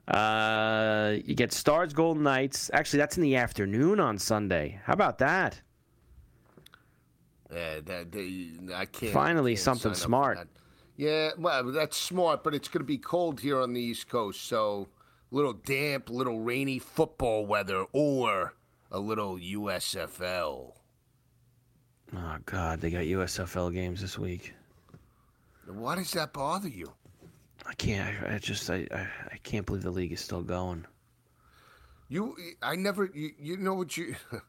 [0.08, 2.70] uh you get Stars Golden Knights.
[2.72, 4.80] Actually, that's in the afternoon on Sunday.
[4.84, 5.60] How about that?
[7.52, 9.12] Yeah, that they, I can't.
[9.12, 10.48] Finally, can't something sign up for smart.
[10.96, 14.46] Yeah, well, that's smart, but it's going to be cold here on the East Coast,
[14.46, 14.88] so
[15.30, 18.54] a little damp, little rainy football weather, or
[18.90, 20.72] a little USFL.
[22.14, 24.54] Oh God, they got USFL games this week.
[25.66, 26.92] Why does that bother you?
[27.66, 28.26] I can't.
[28.26, 30.84] I, I just I, I I can't believe the league is still going.
[32.08, 33.08] You, I never.
[33.14, 34.14] You, you know what you?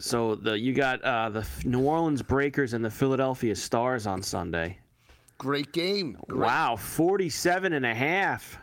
[0.00, 4.78] So the you got uh, the New Orleans Breakers and the Philadelphia Stars on Sunday.
[5.38, 6.18] Great game.
[6.26, 6.48] Great.
[6.48, 8.58] Wow, 47 and a half.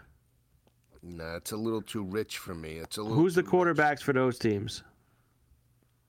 [1.02, 2.80] Nah, it's a little too rich for me.
[2.80, 3.16] It's a little.
[3.16, 4.84] Who's the quarterbacks for those teams?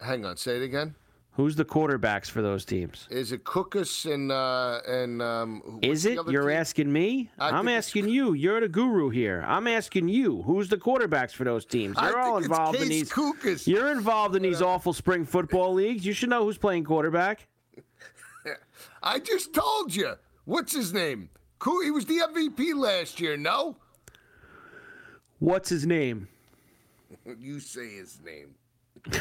[0.00, 0.94] Hang on, say it again.
[1.34, 3.08] Who's the quarterbacks for those teams?
[3.10, 5.78] Is it Cookus and uh and um?
[5.82, 6.18] Is it?
[6.28, 6.58] You're team?
[6.58, 7.30] asking me?
[7.38, 8.34] I I'm asking you.
[8.34, 9.42] You're the guru here.
[9.46, 10.42] I'm asking you.
[10.42, 11.96] Who's the quarterbacks for those teams?
[11.96, 13.10] I You're all involved in these.
[13.10, 13.66] Cookus.
[13.66, 16.04] You're involved in these awful spring football leagues.
[16.04, 17.46] You should know who's playing quarterback.
[19.02, 20.12] I just told you.
[20.44, 21.30] What's his name?
[21.64, 23.36] He was the MVP last year.
[23.36, 23.76] No,
[25.42, 26.28] What's his name?
[27.40, 28.54] you say his name.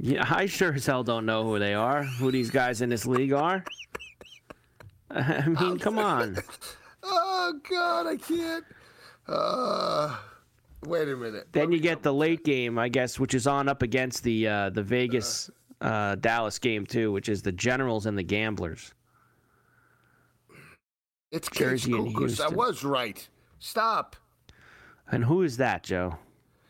[0.00, 2.04] Yeah, I sure as hell don't know who they are.
[2.04, 3.64] Who these guys in this league are?
[5.10, 6.38] I mean, come on.
[7.10, 8.64] Oh God, I can't.
[9.26, 10.16] Uh,
[10.84, 11.46] wait a minute.
[11.52, 14.70] Then you get the late game, I guess, which is on up against the uh,
[14.70, 15.48] the Vegas
[15.80, 18.92] uh, Dallas game too, which is the Generals and the Gamblers.
[21.30, 22.40] It's Jersey and Cookus.
[22.40, 23.26] I was right.
[23.60, 24.16] Stop.
[25.10, 26.18] And who is that, Joe?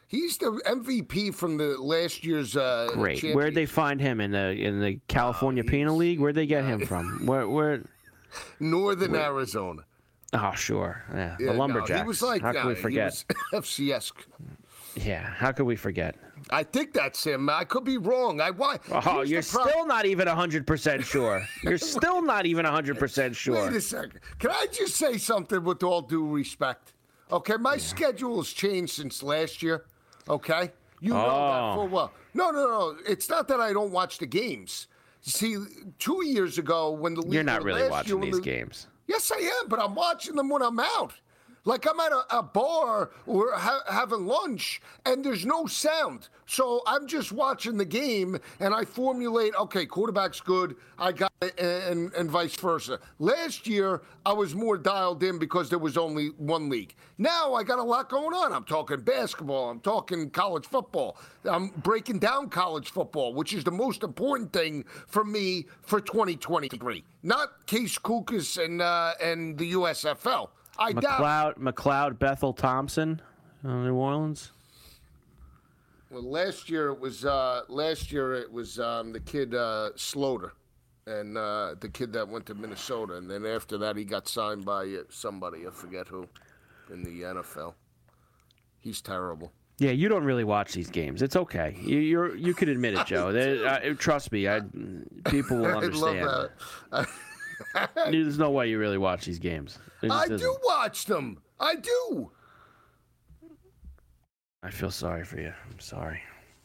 [0.08, 2.56] He's the MVP from the last year's.
[2.56, 3.22] Uh, Great.
[3.34, 6.18] Where'd they find him in the in the California Penal League?
[6.18, 7.26] Where'd they get him from?
[7.26, 7.82] Where where?
[8.58, 9.82] Northern Arizona.
[10.32, 11.04] Oh, sure.
[11.14, 13.24] Yeah, Yeah, the no, he was like, How could we forget?
[13.52, 14.12] was FCS.
[14.96, 16.16] Yeah, how could we forget?
[16.50, 17.48] I think that's him.
[17.48, 18.40] I could be wrong.
[18.40, 18.78] I why?
[18.90, 21.42] Oh, here's you're prob- still not even 100% sure.
[21.62, 23.54] You're still not even 100% sure.
[23.66, 24.20] Wait a second.
[24.38, 26.94] Can I just say something with all due respect?
[27.30, 29.84] Okay, my schedule has changed since last year.
[30.28, 30.70] Okay,
[31.00, 31.50] you know Oh.
[31.70, 32.12] that full well.
[32.34, 32.96] No, no, no.
[33.06, 34.86] It's not that I don't watch the games.
[35.20, 35.56] See,
[35.98, 38.86] two years ago when the You're not really watching these the- games.
[39.06, 41.14] Yes, I am, but I'm watching them when I'm out.
[41.68, 46.30] Like I'm at a, a bar or ha- having lunch, and there's no sound.
[46.46, 51.60] So I'm just watching the game, and I formulate, okay, quarterback's good, I got it,
[51.60, 53.00] and, and vice versa.
[53.18, 56.94] Last year, I was more dialed in because there was only one league.
[57.18, 58.50] Now I got a lot going on.
[58.54, 63.72] I'm talking basketball, I'm talking college football, I'm breaking down college football, which is the
[63.72, 67.04] most important thing for me for 2023.
[67.22, 70.48] Not Case Cookus and uh, and the USFL.
[70.78, 71.58] I doubt.
[71.58, 73.20] McLeod, McLeod Bethel Thompson,
[73.64, 74.52] uh, New Orleans.
[76.10, 80.52] Well, last year it was uh, last year it was um, the kid uh, Sloter,
[81.06, 84.64] and uh, the kid that went to Minnesota, and then after that he got signed
[84.64, 86.26] by uh, somebody I forget who,
[86.90, 87.74] in the NFL.
[88.80, 89.52] He's terrible.
[89.78, 91.20] Yeah, you don't really watch these games.
[91.22, 91.76] It's okay.
[91.80, 93.30] You you're, you can admit it, Joe.
[93.32, 94.60] They- uh, trust me, I,
[95.26, 96.20] people will understand.
[96.20, 96.50] I love
[96.90, 97.08] that.
[97.94, 99.78] There's no way you really watch these games.
[100.08, 100.38] I isn't.
[100.38, 101.38] do watch them.
[101.58, 102.30] I do.
[104.62, 105.52] I feel sorry for you.
[105.70, 106.20] I'm sorry.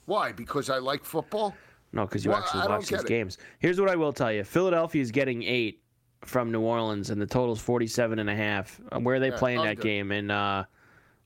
[0.05, 0.31] Why?
[0.31, 1.55] Because I like football.
[1.91, 3.37] No, because you Well, actually watch these games.
[3.59, 5.81] Here's what I will tell you: Philadelphia is getting eight
[6.21, 8.79] from New Orleans, and the total's 47 and a half.
[8.91, 10.11] Uh, Where are they Yeah, playing that game?
[10.11, 10.63] In uh,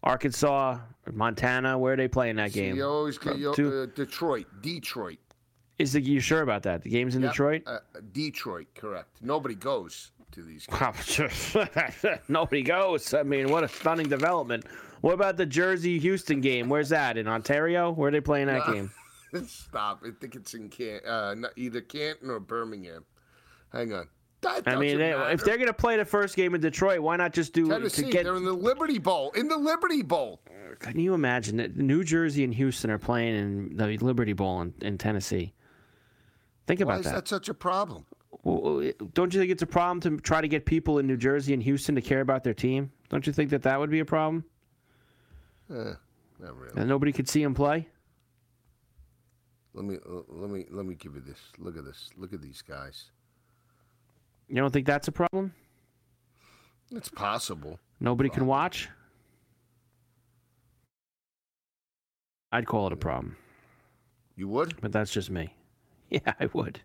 [0.04, 0.80] Arkansas,
[1.12, 1.78] Montana?
[1.78, 2.76] Where are they playing that game?
[2.76, 4.48] You always get you, uh, Detroit.
[4.62, 5.20] Detroit.
[5.80, 6.82] Is the, you sure about that?
[6.82, 7.64] The game's in Yep, Detroit.
[7.66, 7.80] Uh,
[8.12, 9.10] Detroit, correct.
[9.22, 10.66] Nobody goes to these.
[10.80, 11.56] Games.
[12.28, 13.14] Nobody goes.
[13.14, 14.66] I mean, what a stunning development.
[15.02, 16.70] What about the Jersey Houston game?
[16.70, 17.18] Where's that?
[17.18, 17.92] In Ontario?
[17.92, 18.92] Where are they playing that game?
[19.46, 20.04] Stop.
[20.06, 23.06] I think it's in Can- uh, either Canton or Birmingham.
[23.72, 24.08] Hang on.
[24.46, 27.34] I mean, they, if they're going to play the first game in Detroit, why not
[27.34, 28.24] just do Tennessee, to get?
[28.24, 29.32] they're in the Liberty Bowl.
[29.32, 30.42] In the Liberty Bowl.
[30.80, 34.74] Can you imagine that New Jersey and Houston are playing in the Liberty Bowl in,
[34.82, 35.54] in Tennessee?
[36.68, 37.16] Think Why about is that.
[37.16, 38.06] that such a problem?
[38.44, 41.54] Well, Don't you think it's a problem to try to get people in New Jersey
[41.54, 42.92] and Houston to care about their team?
[43.10, 44.44] Don't you think that that would be a problem?
[45.74, 45.94] Eh,
[46.40, 46.74] not really.
[46.80, 47.88] And nobody could see him play.
[49.74, 49.98] Let me
[50.28, 51.40] let me let me give you this.
[51.60, 52.10] Look at this.
[52.18, 53.12] Look at these guys.
[54.48, 55.54] You don't think that's a problem?
[56.92, 57.80] It's possible.
[58.00, 58.90] Nobody can watch?
[62.52, 63.36] I'd call it a problem,
[64.38, 64.80] You would?
[64.82, 65.54] but that's just me.
[66.10, 66.80] Yeah, I would.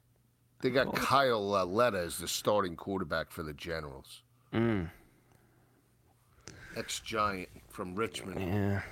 [0.62, 4.22] They got Kyle uh, Lauletta as the starting quarterback for the Generals.
[4.52, 4.90] Mm.
[6.76, 8.40] Ex Giant from Richmond.
[8.40, 8.82] Yeah.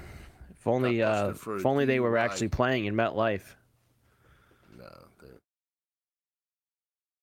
[0.56, 3.54] If only, uh, busted for a if only they were actually playing in MetLife.
[4.76, 4.84] No,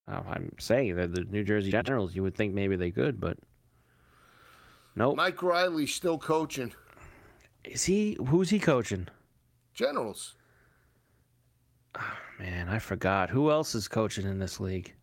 [0.10, 2.16] Oh, I'm saying they're the New Jersey Generals.
[2.16, 3.38] You would think maybe they could, but
[4.95, 5.18] nope.
[5.18, 6.74] Mike Riley's still coaching
[7.66, 8.18] Is he?
[8.28, 9.08] Who's he coaching?
[9.74, 10.36] Generals.
[12.39, 13.29] Man, I forgot.
[13.29, 14.93] Who else is coaching in this league?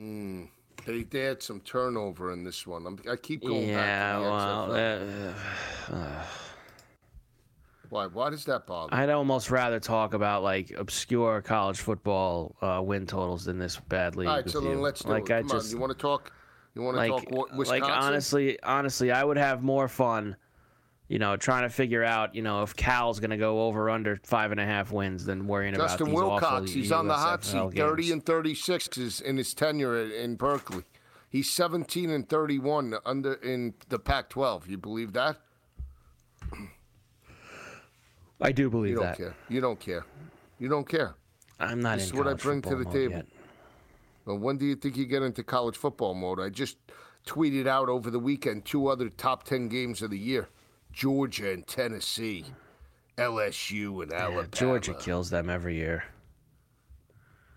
[0.00, 0.48] Mm.
[0.86, 2.86] They, they had some turnover in this one.
[2.86, 6.24] I'm, I keep going yeah, back to well, uh, uh,
[7.90, 8.06] Why?
[8.06, 8.94] Why does that bother?
[8.94, 14.16] I'd almost rather talk about like obscure college football uh, win totals than this bad
[14.16, 14.28] league.
[14.28, 15.32] All right, so then let's do like it.
[15.32, 15.72] I Come just.
[15.72, 16.32] You want to talk?
[16.74, 17.80] You want to like talk Wisconsin?
[17.82, 20.36] like honestly, honestly, I would have more fun.
[21.10, 24.20] You know, trying to figure out, you know, if Cal's going to go over under
[24.22, 27.14] five and a half wins than worrying Justin about these awful Wilcox, he's on the
[27.14, 30.84] hot seat, 30 and 36 is in his tenure at- in Berkeley.
[31.28, 34.68] He's 17 and 31 under in the Pac-12.
[34.68, 35.38] You believe that?
[38.40, 39.16] I do believe You don't that.
[39.16, 39.34] care.
[39.48, 40.04] You don't care.
[40.60, 41.14] You don't care.
[41.58, 43.22] I'm not This is what I bring to the table.
[44.26, 46.38] Well, when do you think you get into college football mode?
[46.38, 46.76] I just
[47.26, 50.48] tweeted out over the weekend two other top 10 games of the year
[50.92, 52.44] Georgia and Tennessee,
[53.16, 54.48] LSU and Yeah, Alabama.
[54.52, 56.04] Georgia kills them every year.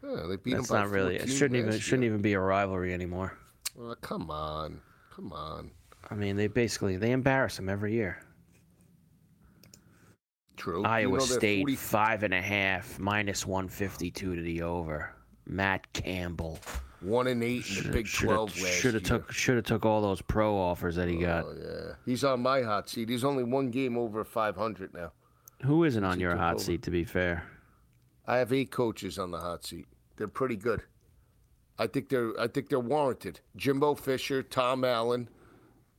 [0.03, 1.15] Yeah, they beat That's them by not really.
[1.15, 3.37] It shouldn't even shouldn't even be a rivalry anymore.
[3.79, 4.81] Oh, come on.
[5.15, 5.71] Come on.
[6.09, 8.21] I mean, they basically they embarrass them every year.
[10.57, 10.83] True.
[10.83, 14.61] Iowa You know State 40 five and a half minus one fifty two to the
[14.61, 15.15] over.
[15.45, 16.59] Matt Campbell
[17.03, 20.01] One and eight in the Big Twelve last should have took should have took all
[20.01, 21.45] those pro offers that he got.
[21.45, 23.09] Oh yeah, he's on my hot seat.
[23.09, 25.11] He's only one game over 500 now.
[25.63, 26.63] Who isn't on your hot over.
[26.63, 26.81] seat?
[26.83, 27.43] To be fair,
[28.25, 29.85] I have eight coaches on the hot seat.
[30.17, 30.83] They're pretty good.
[31.77, 33.39] I think they're I think they're warranted.
[33.55, 35.29] Jimbo Fisher, Tom Allen,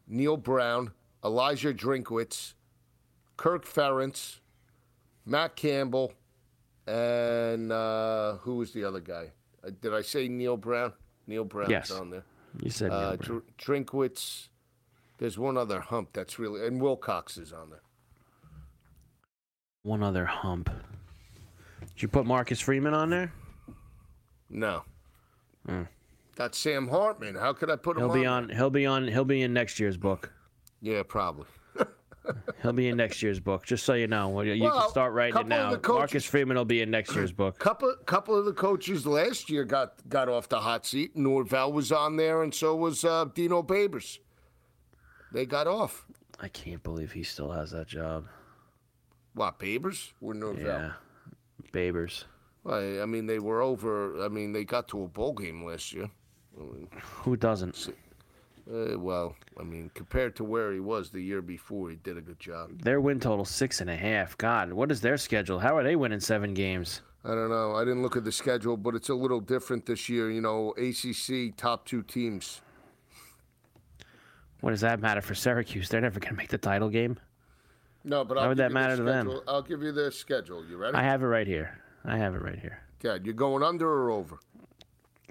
[0.06, 0.92] Neal Brown,
[1.24, 2.54] Elijah Drinkwitz,
[3.36, 4.40] Kirk Ferentz,
[5.26, 6.12] Matt Campbell,
[6.86, 9.32] and uh, who was the other guy?
[9.66, 10.92] Uh, did I say Neal Brown?
[11.26, 11.90] Neal Brown's Yes.
[11.90, 12.24] on there.
[12.62, 13.42] you said Neal Uh, Brown.
[13.58, 14.48] Dr- Drinkwitz.
[15.18, 17.80] There's one other hump that's really and Wilcox is on there.
[19.82, 20.70] one other hump.
[21.80, 23.32] Did you put Marcus Freeman on there?
[24.48, 24.84] No.
[25.66, 25.82] Hmm.
[26.36, 27.34] That's Sam Hartman.
[27.36, 28.44] How could I put him He'll be on?
[28.44, 28.56] on.
[28.56, 29.06] He'll be on.
[29.08, 30.32] He'll be in next year's book.
[30.80, 31.46] Yeah, probably.
[32.62, 33.66] He'll be in next year's book.
[33.66, 35.70] Just so you know, you Well, can start writing it now.
[35.76, 37.58] coaches- Marcus Freeman will be in next year's book.
[37.58, 41.14] Couple couple of the coaches last year got got off the hot seat.
[41.16, 44.18] Norvell was on there, and so was uh, Dino Babers.
[45.32, 46.06] They got off.
[46.40, 48.26] I can't believe he still has that job.
[49.34, 50.64] What Babers or Norvell?
[50.64, 50.92] Yeah,
[51.72, 52.24] Babers.
[52.62, 54.24] Well, I mean, they were over.
[54.24, 56.08] I mean, they got to a bowl game last year.
[56.58, 56.88] I mean,
[57.22, 57.90] Who doesn't?
[58.72, 62.20] Uh, well, I mean, compared to where he was the year before, he did a
[62.20, 62.80] good job.
[62.82, 64.36] Their win total six and a half.
[64.38, 65.58] God, what is their schedule?
[65.58, 67.02] How are they winning seven games?
[67.24, 67.74] I don't know.
[67.74, 70.30] I didn't look at the schedule, but it's a little different this year.
[70.30, 72.60] You know, ACC top two teams.
[74.60, 75.88] What does that matter for Syracuse?
[75.88, 77.18] They're never going to make the title game.
[78.02, 79.40] No, but How I'll would that matter to them?
[79.46, 80.64] I'll give you the schedule.
[80.66, 80.96] You ready?
[80.96, 81.78] I have it right here.
[82.04, 82.80] I have it right here.
[83.02, 84.38] God, you're going under or over?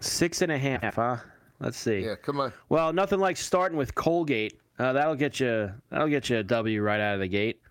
[0.02, 1.18] Six and a half, huh?
[1.64, 2.00] Let's see.
[2.00, 2.52] Yeah, come on.
[2.68, 4.60] Well, nothing like starting with Colgate.
[4.78, 5.72] Uh, that'll get you.
[5.90, 7.62] That'll get you a W right out of the gate.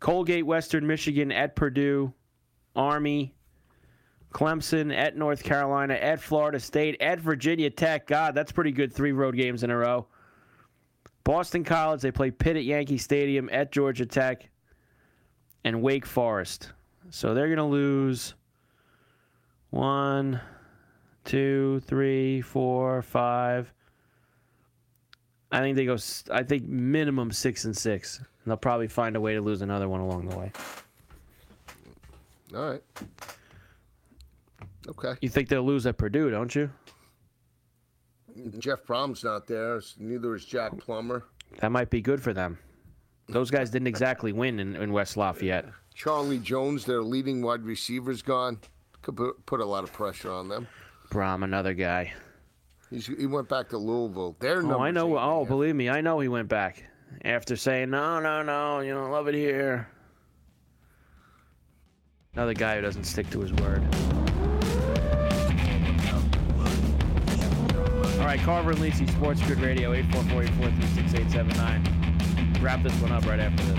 [0.00, 2.12] Colgate, Western Michigan, at Purdue,
[2.74, 3.34] Army,
[4.32, 8.06] Clemson, at North Carolina, at Florida State, at Virginia Tech.
[8.06, 8.92] God, that's pretty good.
[8.92, 10.06] Three road games in a row.
[11.24, 12.00] Boston College.
[12.00, 14.48] They play Pitt at Yankee Stadium, at Georgia Tech,
[15.64, 16.72] and Wake Forest.
[17.10, 18.34] So they're gonna lose
[19.70, 20.40] one,
[21.26, 23.70] two, three, four, five.
[25.52, 25.96] I think they go.
[26.32, 28.18] I think minimum six and six.
[28.18, 30.52] And they'll probably find a way to lose another one along the way.
[32.54, 32.82] All right.
[34.88, 35.14] Okay.
[35.20, 36.70] You think they'll lose at Purdue, don't you?
[38.58, 39.80] Jeff Brohm's not there.
[39.98, 41.24] Neither is Jack Plummer.
[41.58, 42.58] That might be good for them.
[43.28, 45.66] Those guys didn't exactly win in, in West Lafayette.
[45.94, 48.60] Charlie Jones, their leading wide receiver's gone.
[49.02, 50.68] Could put a lot of pressure on them.
[51.10, 52.12] Brohm, another guy.
[52.90, 54.36] He's, he went back to Louisville.
[54.38, 55.18] Their Oh, I know.
[55.18, 55.48] Oh, there.
[55.48, 56.84] believe me, I know he went back
[57.24, 58.80] after saying no, no, no.
[58.80, 59.88] You know, love it here.
[62.34, 63.82] Another guy who doesn't stick to his word.
[68.18, 72.60] All right, Carver and Lisi, Sports Grid Radio, 844-843-6879.
[72.62, 73.78] Wrap this one up right after this.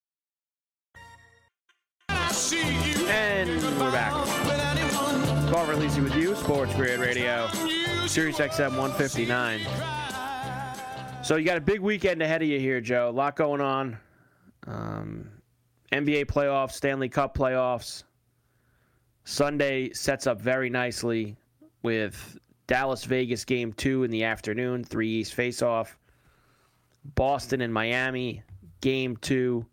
[2.31, 4.13] And we're back.
[5.51, 7.49] Carver Lisi with you, Sports Grid Radio,
[8.07, 9.59] Sirius XM 159.
[11.25, 13.09] So you got a big weekend ahead of you here, Joe.
[13.09, 13.97] A lot going on.
[14.65, 15.29] Um,
[15.91, 18.05] NBA playoffs, Stanley Cup playoffs.
[19.25, 21.35] Sunday sets up very nicely
[21.83, 25.97] with Dallas Vegas game two in the afternoon, three East face off.
[27.15, 28.41] Boston and Miami
[28.79, 29.65] game two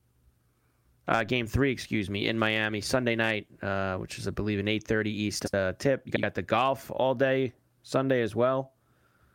[1.09, 4.67] uh, game three, excuse me, in Miami Sunday night, uh, which is I believe an
[4.67, 6.03] 8:30 East uh, tip.
[6.05, 8.73] You got the golf all day Sunday as well.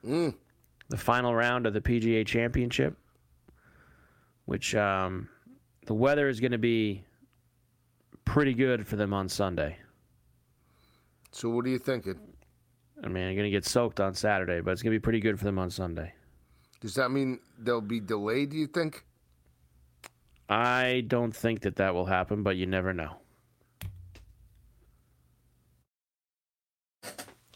[0.05, 0.35] Mm.
[0.89, 2.95] The final round of the PGA Championship,
[4.45, 5.27] which um,
[5.87, 7.03] the weather is going to be
[8.25, 9.77] pretty good for them on Sunday.
[11.31, 12.19] So what are you thinking?
[13.03, 15.19] I mean, they're going to get soaked on Saturday, but it's going to be pretty
[15.19, 16.13] good for them on Sunday.
[16.79, 18.51] Does that mean they'll be delayed?
[18.51, 19.03] Do you think?
[20.49, 23.15] I don't think that that will happen, but you never know.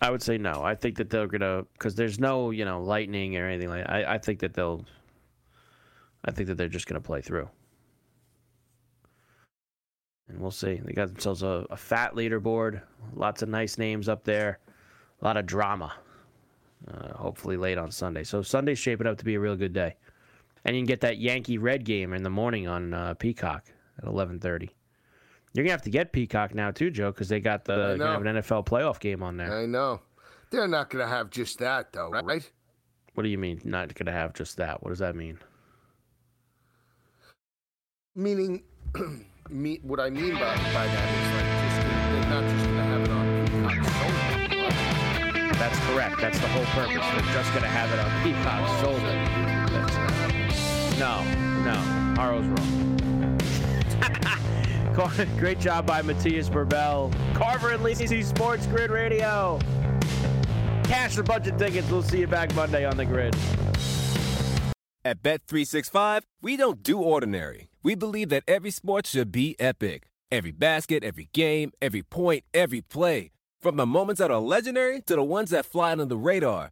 [0.01, 0.63] I would say no.
[0.63, 3.85] I think that they're gonna because there's no you know lightning or anything like.
[3.85, 3.91] That.
[3.91, 4.85] I I think that they'll.
[6.23, 7.49] I think that they're just gonna play through,
[10.29, 10.75] and we'll see.
[10.83, 12.81] They got themselves a, a fat leaderboard,
[13.15, 14.59] lots of nice names up there,
[15.21, 15.93] a lot of drama.
[16.88, 18.23] Uh, hopefully late on Sunday.
[18.23, 19.95] So Sunday's shaping up to be a real good day
[20.68, 23.65] and you can get that Yankee Red game in the morning on uh, Peacock
[23.97, 24.70] at eleven thirty.
[25.53, 28.26] You're gonna have to get Peacock now too, Joe, because they got the gonna have
[28.26, 29.51] an NFL playoff game on there.
[29.51, 30.01] I know.
[30.49, 32.49] They're not going to have just that, though, right?
[33.15, 34.84] What do you mean not gonna have just that?
[34.84, 35.39] What does that mean?
[38.15, 38.63] Meaning,
[39.49, 42.78] me, what I mean by, by that is like just gonna, they're not just going
[42.78, 44.18] to have it on Peacock.
[45.57, 46.22] That's correct.
[46.22, 46.93] That's the whole purpose.
[46.93, 50.36] They're just gonna have it on Peacock solely.
[50.97, 51.23] No,
[51.63, 51.75] no,
[52.15, 52.87] Haro's wrong.
[55.37, 57.13] Great job by Matthias Burbell.
[57.35, 59.59] Carver and Lisi Sports Grid Radio.
[60.85, 61.87] Cash a bunch of tickets.
[61.91, 63.35] We'll see you back Monday on the grid.
[65.05, 67.69] At Bet365, we don't do ordinary.
[67.83, 70.09] We believe that every sport should be epic.
[70.31, 73.31] Every basket, every game, every point, every play.
[73.61, 76.71] From the moments that are legendary to the ones that fly under the radar.